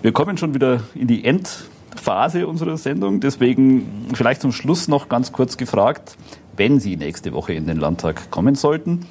Wir 0.02 0.12
kommen 0.12 0.36
schon 0.36 0.54
wieder 0.54 0.82
in 0.94 1.08
die 1.08 1.24
Endphase 1.24 2.46
unserer 2.48 2.76
Sendung. 2.76 3.22
Deswegen 3.22 4.10
vielleicht 4.14 4.42
zum 4.42 4.52
Schluss 4.52 4.90
noch 4.90 5.08
ganz 5.08 5.32
kurz 5.32 5.56
gefragt, 5.56 6.18
wenn 6.58 6.82
Sie 6.82 6.98
nächste 6.98 7.32
Woche 7.32 7.54
in 7.54 7.66
den 7.66 7.78
Landtag 7.78 8.30
kommen 8.30 8.56
sollten, 8.56 9.06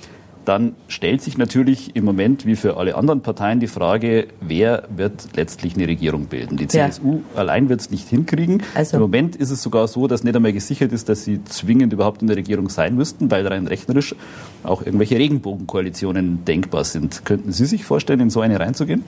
dann 0.49 0.75
stellt 0.89 1.21
sich 1.21 1.37
natürlich 1.37 1.95
im 1.95 2.07
Moment 2.07 2.47
wie 2.47 2.57
für 2.57 2.79
alle 2.79 2.97
anderen 2.97 3.21
Parteien 3.21 3.61
die 3.61 3.67
Frage, 3.67 4.29
wer 4.41 4.85
wird 4.89 5.37
letztlich 5.37 5.77
eine 5.77 5.87
Regierung 5.87 6.25
bilden. 6.27 6.57
Die 6.57 6.67
CSU 6.67 7.17
ja. 7.17 7.41
allein 7.41 7.69
wird 7.69 7.83
es 7.83 7.91
nicht 7.91 8.09
hinkriegen. 8.09 8.63
Also 8.75 8.97
Im 8.97 9.03
Moment 9.03 9.37
ist 9.37 9.51
es 9.51 9.63
sogar 9.63 9.87
so, 9.89 10.07
dass 10.07 10.25
nicht 10.25 10.35
einmal 10.35 10.55
gesichert 10.55 10.93
ist, 10.93 11.11
dass 11.11 11.25
sie 11.25 11.45
zwingend 11.45 11.93
überhaupt 11.93 12.23
in 12.23 12.29
der 12.29 12.37
Regierung 12.39 12.71
sein 12.71 12.97
müssten, 12.97 13.31
weil 13.31 13.47
rein 13.47 13.67
rechnerisch 13.67 14.15
auch 14.63 14.81
irgendwelche 14.81 15.17
Regenbogenkoalitionen 15.17 16.47
denkbar 16.47 16.85
sind. 16.85 17.27
Könnten 17.27 17.53
Sie 17.53 17.67
sich 17.67 17.85
vorstellen, 17.85 18.21
in 18.21 18.31
so 18.31 18.41
eine 18.41 18.59
reinzugehen? 18.59 19.05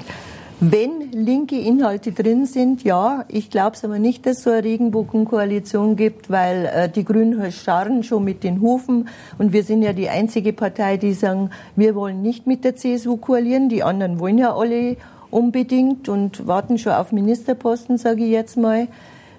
Wenn 0.63 1.11
linke 1.13 1.59
Inhalte 1.59 2.13
drin 2.13 2.45
sind, 2.45 2.85
ja. 2.85 3.25
Ich 3.29 3.49
glaube 3.49 3.77
es 3.77 3.83
aber 3.83 3.99
nicht, 3.99 4.27
dass 4.27 4.39
es 4.39 4.43
so 4.43 4.51
eine 4.51 4.63
Regenbogenkoalition 4.63 5.97
gibt, 5.97 6.29
weil 6.29 6.67
äh, 6.67 6.89
die 6.91 7.03
Grünen 7.03 7.51
starren 7.51 8.03
schon 8.03 8.25
mit 8.25 8.45
den 8.45 8.61
Hufen 8.61 9.09
und 9.39 9.55
wir 9.55 9.65
sind 9.65 9.81
ja 9.81 9.95
die 9.95 10.11
einzige 10.11 10.53
Partei, 10.53 10.99
die 10.99 11.15
sagen, 11.15 11.49
wir 11.77 11.95
wollen 11.95 12.21
nicht 12.21 12.47
mit 12.47 12.65
der 12.65 12.77
CSU 12.77 13.17
koalieren. 13.17 13.71
Die 13.71 13.83
anderen 13.83 14.21
wollen 14.21 14.37
ja 14.37 14.55
alle 14.55 14.99
unbedingt 15.31 16.11
und 16.11 16.47
warten 16.47 16.77
schon 16.77 16.93
auf 16.93 17.11
Ministerposten, 17.11 17.97
sage 17.97 18.25
ich 18.25 18.31
jetzt 18.31 18.59
mal. 18.59 18.89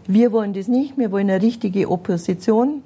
Wir 0.07 0.31
wollen 0.31 0.53
das 0.53 0.67
nicht. 0.67 0.97
Wir 0.97 1.11
wollen 1.11 1.29
eine 1.29 1.43
richtige 1.43 1.91
Opposition 1.91 2.81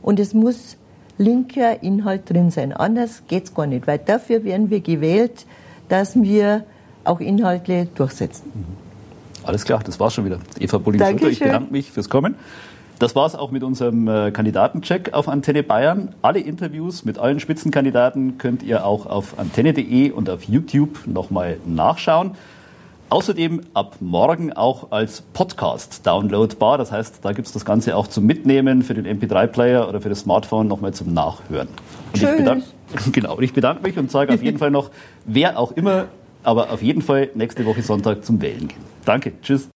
und 0.00 0.18
es 0.18 0.32
muss 0.32 0.78
linker 1.18 1.82
Inhalt 1.82 2.30
drin 2.30 2.50
sein. 2.50 2.72
Anders 2.72 3.24
geht's 3.28 3.52
gar 3.54 3.66
nicht, 3.66 3.86
weil 3.86 3.98
dafür 3.98 4.42
werden 4.44 4.70
wir 4.70 4.80
gewählt, 4.80 5.44
dass 5.90 6.18
wir 6.22 6.64
auch 7.08 7.20
Inhalte 7.20 7.88
durchsetzen. 7.94 8.52
Alles 9.44 9.64
klar, 9.64 9.80
das 9.84 9.98
war's 9.98 10.14
schon 10.14 10.24
wieder. 10.24 10.38
Eva 10.58 10.78
Bulling-Schulter, 10.78 11.28
ich 11.28 11.38
bedanke 11.38 11.72
mich 11.72 11.90
fürs 11.90 12.08
Kommen. 12.10 12.34
Das 12.98 13.14
war's 13.14 13.36
auch 13.36 13.52
mit 13.52 13.62
unserem 13.62 14.08
äh, 14.08 14.32
Kandidatencheck 14.32 15.14
auf 15.14 15.28
Antenne 15.28 15.62
Bayern. 15.62 16.14
Alle 16.20 16.40
Interviews 16.40 17.04
mit 17.04 17.16
allen 17.18 17.38
Spitzenkandidaten 17.38 18.38
könnt 18.38 18.64
ihr 18.64 18.84
auch 18.84 19.06
auf 19.06 19.38
antenne.de 19.38 20.10
und 20.10 20.28
auf 20.28 20.42
YouTube 20.44 21.06
nochmal 21.06 21.58
nachschauen. 21.64 22.32
Außerdem 23.10 23.62
ab 23.72 23.96
morgen 24.00 24.52
auch 24.52 24.90
als 24.90 25.22
Podcast 25.22 26.06
downloadbar. 26.06 26.76
Das 26.76 26.90
heißt, 26.90 27.20
da 27.22 27.32
gibt's 27.32 27.52
das 27.52 27.64
Ganze 27.64 27.96
auch 27.96 28.08
zum 28.08 28.26
Mitnehmen 28.26 28.82
für 28.82 28.94
den 28.94 29.06
MP3-Player 29.06 29.88
oder 29.88 30.00
für 30.00 30.08
das 30.08 30.20
Smartphone 30.20 30.66
nochmal 30.66 30.92
zum 30.92 31.14
Nachhören. 31.14 31.68
Und 31.68 32.20
Tschüss. 32.20 32.30
Ich 32.30 32.36
bedanke, 32.36 32.64
genau, 33.12 33.36
und 33.36 33.44
ich 33.44 33.52
bedanke 33.54 33.82
mich 33.82 33.96
und 33.96 34.10
sage 34.10 34.34
auf 34.34 34.42
jeden 34.42 34.58
Fall 34.58 34.72
noch, 34.72 34.90
wer 35.24 35.58
auch 35.58 35.72
immer 35.72 36.06
aber 36.42 36.70
auf 36.70 36.82
jeden 36.82 37.02
Fall 37.02 37.30
nächste 37.34 37.64
Woche 37.66 37.82
Sonntag 37.82 38.24
zum 38.24 38.40
Wählen 38.40 38.68
gehen. 38.68 38.80
Danke, 39.04 39.32
tschüss. 39.42 39.66